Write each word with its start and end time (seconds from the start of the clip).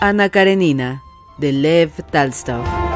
Ana 0.00 0.28
Karenina, 0.28 1.02
de 1.38 1.50
Lev 1.50 1.90
Talstov. 2.12 2.87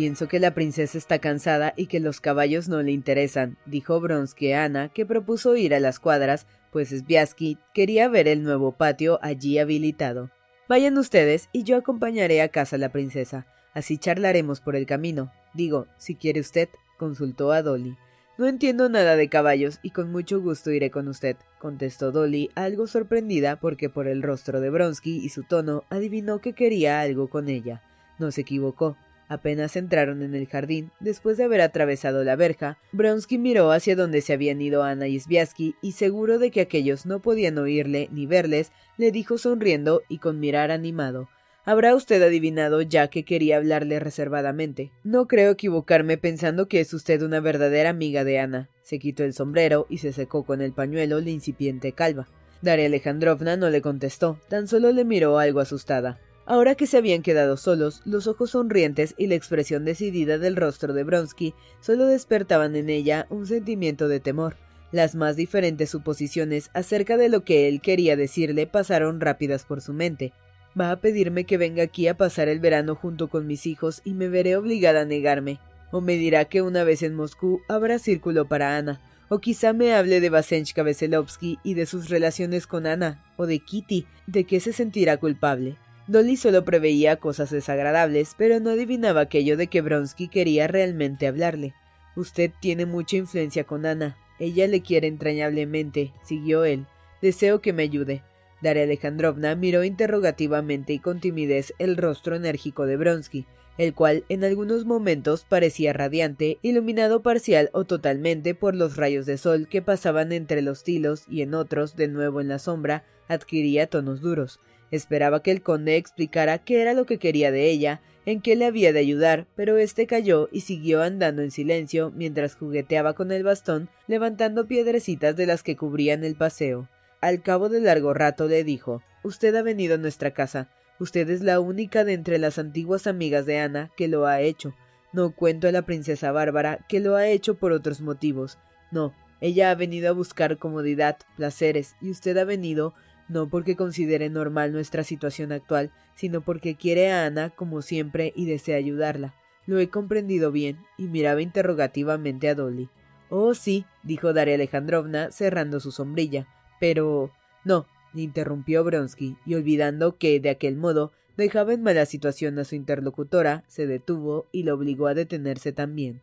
Pienso 0.00 0.28
que 0.28 0.40
la 0.40 0.54
princesa 0.54 0.96
está 0.96 1.18
cansada 1.18 1.74
y 1.76 1.84
que 1.84 2.00
los 2.00 2.22
caballos 2.22 2.70
no 2.70 2.82
le 2.82 2.90
interesan, 2.90 3.58
dijo 3.66 4.00
Bronsky 4.00 4.52
a 4.52 4.64
Ana, 4.64 4.88
que 4.88 5.04
propuso 5.04 5.56
ir 5.56 5.74
a 5.74 5.78
las 5.78 6.00
cuadras, 6.00 6.46
pues 6.72 6.88
Sviasky 6.88 7.58
quería 7.74 8.08
ver 8.08 8.26
el 8.26 8.42
nuevo 8.42 8.72
patio 8.72 9.18
allí 9.20 9.58
habilitado. 9.58 10.30
Vayan 10.70 10.96
ustedes 10.96 11.50
y 11.52 11.64
yo 11.64 11.76
acompañaré 11.76 12.40
a 12.40 12.48
casa 12.48 12.76
a 12.76 12.78
la 12.78 12.88
princesa. 12.88 13.46
Así 13.74 13.98
charlaremos 13.98 14.62
por 14.62 14.74
el 14.74 14.86
camino. 14.86 15.32
Digo, 15.52 15.86
si 15.98 16.14
quiere 16.14 16.40
usted, 16.40 16.70
consultó 16.96 17.52
a 17.52 17.60
Dolly. 17.60 17.94
No 18.38 18.46
entiendo 18.46 18.88
nada 18.88 19.16
de 19.16 19.28
caballos 19.28 19.80
y 19.82 19.90
con 19.90 20.10
mucho 20.10 20.40
gusto 20.40 20.70
iré 20.70 20.90
con 20.90 21.08
usted, 21.08 21.36
contestó 21.58 22.10
Dolly, 22.10 22.48
algo 22.54 22.86
sorprendida 22.86 23.60
porque 23.60 23.90
por 23.90 24.08
el 24.08 24.22
rostro 24.22 24.62
de 24.62 24.70
Bronsky 24.70 25.18
y 25.18 25.28
su 25.28 25.42
tono 25.42 25.84
adivinó 25.90 26.38
que 26.38 26.54
quería 26.54 27.02
algo 27.02 27.28
con 27.28 27.50
ella. 27.50 27.82
No 28.18 28.30
se 28.30 28.40
equivocó. 28.40 28.96
Apenas 29.30 29.76
entraron 29.76 30.22
en 30.22 30.34
el 30.34 30.48
jardín, 30.48 30.90
después 30.98 31.36
de 31.36 31.44
haber 31.44 31.60
atravesado 31.60 32.24
la 32.24 32.34
verja, 32.34 32.78
Bronsky 32.90 33.38
miró 33.38 33.70
hacia 33.70 33.94
donde 33.94 34.22
se 34.22 34.32
habían 34.32 34.60
ido 34.60 34.82
Ana 34.82 35.06
y 35.06 35.20
Sviasky 35.20 35.76
y 35.80 35.92
seguro 35.92 36.40
de 36.40 36.50
que 36.50 36.60
aquellos 36.60 37.06
no 37.06 37.22
podían 37.22 37.56
oírle 37.56 38.08
ni 38.10 38.26
verles, 38.26 38.72
le 38.98 39.12
dijo 39.12 39.38
sonriendo 39.38 40.02
y 40.08 40.18
con 40.18 40.40
mirar 40.40 40.72
animado. 40.72 41.28
Habrá 41.64 41.94
usted 41.94 42.20
adivinado 42.20 42.82
ya 42.82 43.06
que 43.06 43.24
quería 43.24 43.58
hablarle 43.58 44.00
reservadamente. 44.00 44.90
No 45.04 45.28
creo 45.28 45.52
equivocarme 45.52 46.18
pensando 46.18 46.66
que 46.66 46.80
es 46.80 46.92
usted 46.92 47.22
una 47.22 47.38
verdadera 47.38 47.90
amiga 47.90 48.24
de 48.24 48.40
Ana. 48.40 48.68
Se 48.82 48.98
quitó 48.98 49.22
el 49.22 49.32
sombrero 49.32 49.86
y 49.88 49.98
se 49.98 50.12
secó 50.12 50.42
con 50.42 50.60
el 50.60 50.72
pañuelo 50.72 51.20
la 51.20 51.30
incipiente 51.30 51.92
calva. 51.92 52.26
Daria 52.62 52.86
Alejandrovna 52.86 53.56
no 53.56 53.70
le 53.70 53.80
contestó, 53.80 54.40
tan 54.48 54.66
solo 54.66 54.90
le 54.90 55.04
miró 55.04 55.38
algo 55.38 55.60
asustada. 55.60 56.18
Ahora 56.50 56.74
que 56.74 56.88
se 56.88 56.96
habían 56.96 57.22
quedado 57.22 57.56
solos, 57.56 58.02
los 58.04 58.26
ojos 58.26 58.50
sonrientes 58.50 59.14
y 59.16 59.28
la 59.28 59.36
expresión 59.36 59.84
decidida 59.84 60.36
del 60.36 60.56
rostro 60.56 60.92
de 60.92 61.04
Bronsky 61.04 61.54
solo 61.78 62.06
despertaban 62.06 62.74
en 62.74 62.90
ella 62.90 63.28
un 63.30 63.46
sentimiento 63.46 64.08
de 64.08 64.18
temor. 64.18 64.56
Las 64.90 65.14
más 65.14 65.36
diferentes 65.36 65.90
suposiciones 65.90 66.68
acerca 66.74 67.16
de 67.16 67.28
lo 67.28 67.44
que 67.44 67.68
él 67.68 67.80
quería 67.80 68.16
decirle 68.16 68.66
pasaron 68.66 69.20
rápidas 69.20 69.64
por 69.64 69.80
su 69.80 69.92
mente. 69.92 70.32
Va 70.78 70.90
a 70.90 71.00
pedirme 71.00 71.44
que 71.44 71.56
venga 71.56 71.84
aquí 71.84 72.08
a 72.08 72.16
pasar 72.16 72.48
el 72.48 72.58
verano 72.58 72.96
junto 72.96 73.28
con 73.28 73.46
mis 73.46 73.64
hijos 73.66 74.02
y 74.02 74.14
me 74.14 74.28
veré 74.28 74.56
obligada 74.56 75.02
a 75.02 75.04
negarme. 75.04 75.60
O 75.92 76.00
me 76.00 76.16
dirá 76.16 76.46
que 76.46 76.62
una 76.62 76.82
vez 76.82 77.04
en 77.04 77.14
Moscú 77.14 77.60
habrá 77.68 78.00
círculo 78.00 78.48
para 78.48 78.76
Ana. 78.76 79.00
O 79.28 79.38
quizá 79.38 79.72
me 79.72 79.94
hable 79.94 80.20
de 80.20 80.30
Vasenchka 80.30 80.82
Veselovsky 80.82 81.60
y 81.62 81.74
de 81.74 81.86
sus 81.86 82.08
relaciones 82.08 82.66
con 82.66 82.88
Ana. 82.88 83.24
O 83.36 83.46
de 83.46 83.60
Kitty, 83.60 84.04
de 84.26 84.42
que 84.42 84.58
se 84.58 84.72
sentirá 84.72 85.16
culpable. 85.18 85.78
Dolly 86.10 86.36
solo 86.36 86.64
preveía 86.64 87.18
cosas 87.18 87.50
desagradables, 87.50 88.34
pero 88.36 88.58
no 88.58 88.70
adivinaba 88.70 89.20
aquello 89.20 89.56
de 89.56 89.68
que 89.68 89.80
Bronsky 89.80 90.26
quería 90.26 90.66
realmente 90.66 91.28
hablarle. 91.28 91.72
Usted 92.16 92.50
tiene 92.58 92.84
mucha 92.84 93.16
influencia 93.16 93.62
con 93.62 93.86
Ana. 93.86 94.18
Ella 94.40 94.66
le 94.66 94.80
quiere 94.80 95.06
entrañablemente, 95.06 96.12
siguió 96.24 96.64
él. 96.64 96.86
Deseo 97.22 97.60
que 97.60 97.72
me 97.72 97.84
ayude. 97.84 98.24
Daria 98.60 98.82
Alejandrovna 98.82 99.54
miró 99.54 99.84
interrogativamente 99.84 100.94
y 100.94 100.98
con 100.98 101.20
timidez 101.20 101.74
el 101.78 101.96
rostro 101.96 102.34
enérgico 102.34 102.86
de 102.86 102.96
Bronsky, 102.96 103.46
el 103.78 103.94
cual 103.94 104.24
en 104.28 104.42
algunos 104.42 104.86
momentos 104.86 105.46
parecía 105.48 105.92
radiante, 105.92 106.58
iluminado 106.60 107.22
parcial 107.22 107.70
o 107.72 107.84
totalmente 107.84 108.56
por 108.56 108.74
los 108.74 108.96
rayos 108.96 109.26
de 109.26 109.38
sol 109.38 109.68
que 109.68 109.80
pasaban 109.80 110.32
entre 110.32 110.60
los 110.60 110.82
tilos 110.82 111.22
y 111.28 111.42
en 111.42 111.54
otros, 111.54 111.94
de 111.94 112.08
nuevo 112.08 112.40
en 112.40 112.48
la 112.48 112.58
sombra, 112.58 113.04
adquiría 113.28 113.86
tonos 113.86 114.20
duros. 114.20 114.58
Esperaba 114.90 115.42
que 115.42 115.50
el 115.50 115.62
conde 115.62 115.96
explicara 115.96 116.58
qué 116.58 116.82
era 116.82 116.94
lo 116.94 117.06
que 117.06 117.18
quería 117.18 117.52
de 117.52 117.70
ella, 117.70 118.00
en 118.26 118.40
qué 118.40 118.56
le 118.56 118.66
había 118.66 118.92
de 118.92 118.98
ayudar, 118.98 119.46
pero 119.54 119.76
éste 119.78 120.06
calló 120.06 120.48
y 120.52 120.62
siguió 120.62 121.02
andando 121.02 121.42
en 121.42 121.50
silencio 121.50 122.12
mientras 122.14 122.54
jugueteaba 122.54 123.14
con 123.14 123.32
el 123.32 123.44
bastón, 123.44 123.88
levantando 124.06 124.66
piedrecitas 124.66 125.36
de 125.36 125.46
las 125.46 125.62
que 125.62 125.76
cubrían 125.76 126.24
el 126.24 126.34
paseo. 126.34 126.88
Al 127.20 127.42
cabo 127.42 127.68
de 127.68 127.80
largo 127.80 128.14
rato 128.14 128.46
le 128.46 128.64
dijo 128.64 129.02
Usted 129.22 129.54
ha 129.54 129.62
venido 129.62 129.94
a 129.94 129.98
nuestra 129.98 130.32
casa. 130.32 130.70
Usted 130.98 131.28
es 131.30 131.42
la 131.42 131.60
única 131.60 132.04
de 132.04 132.14
entre 132.14 132.38
las 132.38 132.58
antiguas 132.58 133.06
amigas 133.06 133.46
de 133.46 133.58
Ana 133.58 133.90
que 133.96 134.08
lo 134.08 134.26
ha 134.26 134.40
hecho. 134.40 134.74
No 135.12 135.34
cuento 135.34 135.68
a 135.68 135.72
la 135.72 135.82
princesa 135.82 136.32
Bárbara, 136.32 136.84
que 136.88 137.00
lo 137.00 137.16
ha 137.16 137.26
hecho 137.26 137.54
por 137.56 137.72
otros 137.72 138.00
motivos. 138.00 138.58
No, 138.90 139.14
ella 139.40 139.70
ha 139.70 139.74
venido 139.74 140.08
a 140.08 140.12
buscar 140.12 140.58
comodidad, 140.58 141.16
placeres, 141.36 141.96
y 142.00 142.10
usted 142.10 142.36
ha 142.36 142.44
venido 142.44 142.94
no 143.30 143.48
porque 143.48 143.76
considere 143.76 144.28
normal 144.28 144.72
nuestra 144.72 145.04
situación 145.04 145.52
actual, 145.52 145.92
sino 146.14 146.40
porque 146.40 146.74
quiere 146.74 147.12
a 147.12 147.24
Ana 147.24 147.50
como 147.50 147.80
siempre 147.80 148.32
y 148.34 148.46
desea 148.46 148.76
ayudarla. 148.76 149.34
Lo 149.66 149.78
he 149.78 149.88
comprendido 149.88 150.50
bien, 150.50 150.78
y 150.98 151.06
miraba 151.06 151.40
interrogativamente 151.40 152.48
a 152.48 152.54
Dolly. 152.54 152.88
Oh, 153.28 153.54
sí, 153.54 153.86
dijo 154.02 154.32
Daria 154.32 154.56
Alejandrovna, 154.56 155.30
cerrando 155.30 155.78
su 155.78 155.92
sombrilla. 155.92 156.48
Pero. 156.80 157.30
no, 157.64 157.86
interrumpió 158.14 158.82
Bronsky, 158.82 159.36
y 159.46 159.54
olvidando 159.54 160.18
que, 160.18 160.40
de 160.40 160.50
aquel 160.50 160.76
modo, 160.76 161.12
dejaba 161.36 161.72
en 161.72 161.82
mala 161.82 162.06
situación 162.06 162.58
a 162.58 162.64
su 162.64 162.74
interlocutora, 162.74 163.62
se 163.68 163.86
detuvo 163.86 164.46
y 164.50 164.64
la 164.64 164.74
obligó 164.74 165.06
a 165.06 165.14
detenerse 165.14 165.72
también. 165.72 166.20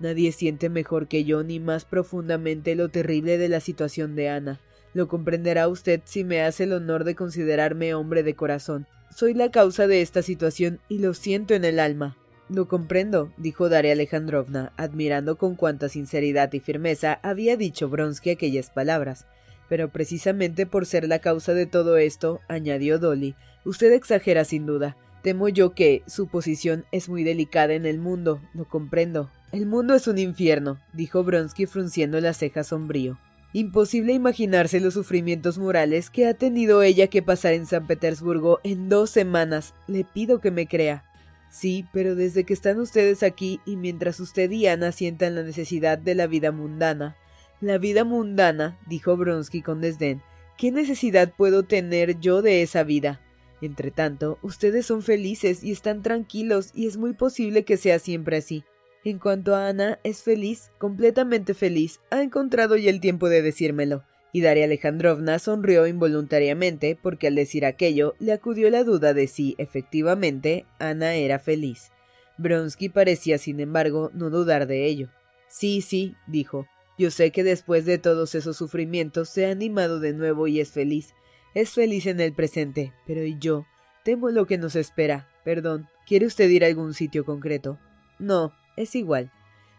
Nadie 0.00 0.32
siente 0.32 0.68
mejor 0.68 1.06
que 1.06 1.24
yo 1.24 1.44
ni 1.44 1.60
más 1.60 1.84
profundamente 1.84 2.74
lo 2.74 2.88
terrible 2.88 3.38
de 3.38 3.48
la 3.48 3.60
situación 3.60 4.16
de 4.16 4.30
Ana. 4.30 4.60
Lo 4.92 5.08
comprenderá 5.08 5.68
usted 5.68 6.00
si 6.04 6.24
me 6.24 6.42
hace 6.42 6.64
el 6.64 6.72
honor 6.72 7.04
de 7.04 7.14
considerarme 7.14 7.94
hombre 7.94 8.22
de 8.22 8.34
corazón. 8.34 8.86
Soy 9.14 9.34
la 9.34 9.50
causa 9.50 9.86
de 9.86 10.02
esta 10.02 10.22
situación 10.22 10.80
y 10.88 10.98
lo 10.98 11.14
siento 11.14 11.54
en 11.54 11.64
el 11.64 11.78
alma. 11.78 12.16
Lo 12.48 12.66
comprendo, 12.66 13.32
dijo 13.36 13.68
Daria 13.68 13.92
Alejandrovna, 13.92 14.72
admirando 14.76 15.36
con 15.36 15.54
cuánta 15.54 15.88
sinceridad 15.88 16.52
y 16.52 16.58
firmeza 16.58 17.20
había 17.22 17.56
dicho 17.56 17.88
Bronsky 17.88 18.30
aquellas 18.30 18.70
palabras. 18.70 19.26
Pero 19.68 19.90
precisamente 19.90 20.66
por 20.66 20.86
ser 20.86 21.06
la 21.06 21.20
causa 21.20 21.54
de 21.54 21.66
todo 21.66 21.96
esto, 21.96 22.40
añadió 22.48 22.98
Dolly, 22.98 23.36
usted 23.64 23.92
exagera 23.92 24.44
sin 24.44 24.66
duda. 24.66 24.96
Temo 25.22 25.48
yo 25.48 25.74
que 25.74 26.02
su 26.08 26.26
posición 26.26 26.84
es 26.90 27.08
muy 27.08 27.22
delicada 27.22 27.74
en 27.74 27.86
el 27.86 27.98
mundo, 27.98 28.40
lo 28.52 28.64
comprendo. 28.64 29.30
El 29.52 29.66
mundo 29.66 29.94
es 29.94 30.08
un 30.08 30.18
infierno, 30.18 30.80
dijo 30.92 31.22
Bronsky 31.22 31.66
frunciendo 31.66 32.20
las 32.20 32.38
cejas 32.38 32.68
sombrío. 32.68 33.18
Imposible 33.52 34.12
imaginarse 34.12 34.78
los 34.78 34.94
sufrimientos 34.94 35.58
morales 35.58 36.08
que 36.08 36.26
ha 36.26 36.34
tenido 36.34 36.82
ella 36.82 37.08
que 37.08 37.20
pasar 37.20 37.52
en 37.54 37.66
San 37.66 37.88
Petersburgo 37.88 38.60
en 38.62 38.88
dos 38.88 39.10
semanas. 39.10 39.74
Le 39.88 40.04
pido 40.04 40.40
que 40.40 40.52
me 40.52 40.68
crea. 40.68 41.04
Sí, 41.50 41.84
pero 41.92 42.14
desde 42.14 42.44
que 42.44 42.52
están 42.52 42.78
ustedes 42.78 43.24
aquí 43.24 43.60
y 43.66 43.74
mientras 43.74 44.20
usted 44.20 44.48
y 44.52 44.68
Ana 44.68 44.92
sientan 44.92 45.34
la 45.34 45.42
necesidad 45.42 45.98
de 45.98 46.14
la 46.14 46.28
vida 46.28 46.52
mundana. 46.52 47.16
La 47.60 47.76
vida 47.78 48.04
mundana, 48.04 48.78
dijo 48.86 49.16
Bronsky 49.16 49.62
con 49.62 49.80
desdén. 49.80 50.22
¿Qué 50.56 50.70
necesidad 50.70 51.32
puedo 51.36 51.64
tener 51.64 52.20
yo 52.20 52.42
de 52.42 52.62
esa 52.62 52.84
vida? 52.84 53.20
Entretanto, 53.60 54.38
ustedes 54.42 54.86
son 54.86 55.02
felices 55.02 55.64
y 55.64 55.72
están 55.72 56.02
tranquilos 56.02 56.70
y 56.72 56.86
es 56.86 56.96
muy 56.96 57.14
posible 57.14 57.64
que 57.64 57.76
sea 57.76 57.98
siempre 57.98 58.36
así. 58.36 58.64
En 59.04 59.18
cuanto 59.18 59.54
a 59.54 59.68
Ana, 59.68 59.98
es 60.04 60.22
feliz, 60.22 60.72
completamente 60.78 61.54
feliz. 61.54 62.00
Ha 62.10 62.22
encontrado 62.22 62.76
ya 62.76 62.90
el 62.90 63.00
tiempo 63.00 63.28
de 63.28 63.40
decírmelo. 63.40 64.04
Y 64.32 64.42
Daria 64.42 64.64
Alejandrovna 64.64 65.38
sonrió 65.38 65.86
involuntariamente 65.86 66.98
porque 67.00 67.26
al 67.26 67.34
decir 67.34 67.64
aquello 67.64 68.14
le 68.20 68.32
acudió 68.32 68.70
la 68.70 68.84
duda 68.84 69.14
de 69.14 69.26
si, 69.26 69.54
efectivamente, 69.58 70.66
Ana 70.78 71.14
era 71.14 71.38
feliz. 71.38 71.90
Bronsky 72.38 72.88
parecía, 72.90 73.38
sin 73.38 73.58
embargo, 73.58 74.10
no 74.14 74.30
dudar 74.30 74.66
de 74.66 74.86
ello. 74.86 75.08
Sí, 75.48 75.80
sí, 75.80 76.14
dijo. 76.26 76.66
Yo 76.98 77.10
sé 77.10 77.32
que 77.32 77.42
después 77.42 77.86
de 77.86 77.98
todos 77.98 78.34
esos 78.34 78.56
sufrimientos 78.56 79.30
se 79.30 79.46
ha 79.46 79.50
animado 79.50 79.98
de 79.98 80.12
nuevo 80.12 80.46
y 80.46 80.60
es 80.60 80.70
feliz. 80.70 81.14
Es 81.54 81.70
feliz 81.70 82.06
en 82.06 82.20
el 82.20 82.34
presente, 82.34 82.92
pero 83.06 83.24
¿y 83.24 83.38
yo? 83.38 83.66
Temo 84.04 84.30
lo 84.30 84.46
que 84.46 84.58
nos 84.58 84.76
espera. 84.76 85.28
Perdón, 85.44 85.88
¿quiere 86.06 86.26
usted 86.26 86.48
ir 86.48 86.62
a 86.62 86.68
algún 86.68 86.94
sitio 86.94 87.24
concreto? 87.24 87.78
No, 88.18 88.52
es 88.80 88.94
igual. 88.94 89.30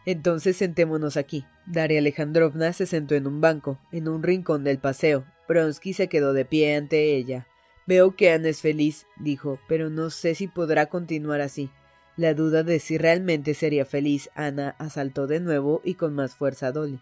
Entonces 0.05 0.57
sentémonos 0.57 1.17
aquí. 1.17 1.45
Daria 1.65 1.99
Alejandrovna 1.99 2.73
se 2.73 2.85
sentó 2.85 3.15
en 3.15 3.27
un 3.27 3.41
banco, 3.41 3.79
en 3.91 4.07
un 4.07 4.23
rincón 4.23 4.63
del 4.63 4.79
paseo. 4.79 5.25
Bronsky 5.47 5.93
se 5.93 6.07
quedó 6.07 6.33
de 6.33 6.45
pie 6.45 6.75
ante 6.75 7.15
ella. 7.15 7.47
Veo 7.85 8.15
que 8.15 8.31
Ana 8.31 8.49
es 8.49 8.61
feliz, 8.61 9.05
dijo, 9.17 9.59
pero 9.67 9.89
no 9.89 10.09
sé 10.09 10.35
si 10.35 10.47
podrá 10.47 10.87
continuar 10.87 11.41
así. 11.41 11.69
La 12.17 12.33
duda 12.33 12.63
de 12.63 12.79
si 12.79 12.97
realmente 12.97 13.53
sería 13.53 13.85
feliz 13.85 14.29
Ana 14.35 14.75
asaltó 14.79 15.27
de 15.27 15.39
nuevo 15.39 15.81
y 15.83 15.95
con 15.95 16.13
más 16.13 16.35
fuerza 16.35 16.67
a 16.67 16.71
Dolly. 16.71 16.99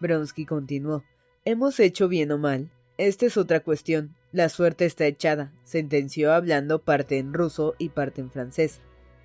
Bronsky 0.00 0.46
continuó. 0.46 1.04
Hemos 1.44 1.80
hecho 1.80 2.08
bien 2.08 2.30
o 2.32 2.38
mal. 2.38 2.70
Esta 2.98 3.26
es 3.26 3.36
otra 3.36 3.60
cuestión. 3.60 4.14
La 4.32 4.48
suerte 4.48 4.86
está 4.86 5.06
echada, 5.06 5.52
sentenció 5.64 6.32
hablando 6.32 6.82
parte 6.82 7.18
en 7.18 7.32
ruso 7.32 7.74
y 7.78 7.88
parte 7.88 8.20
en 8.20 8.30
francés. 8.30 8.80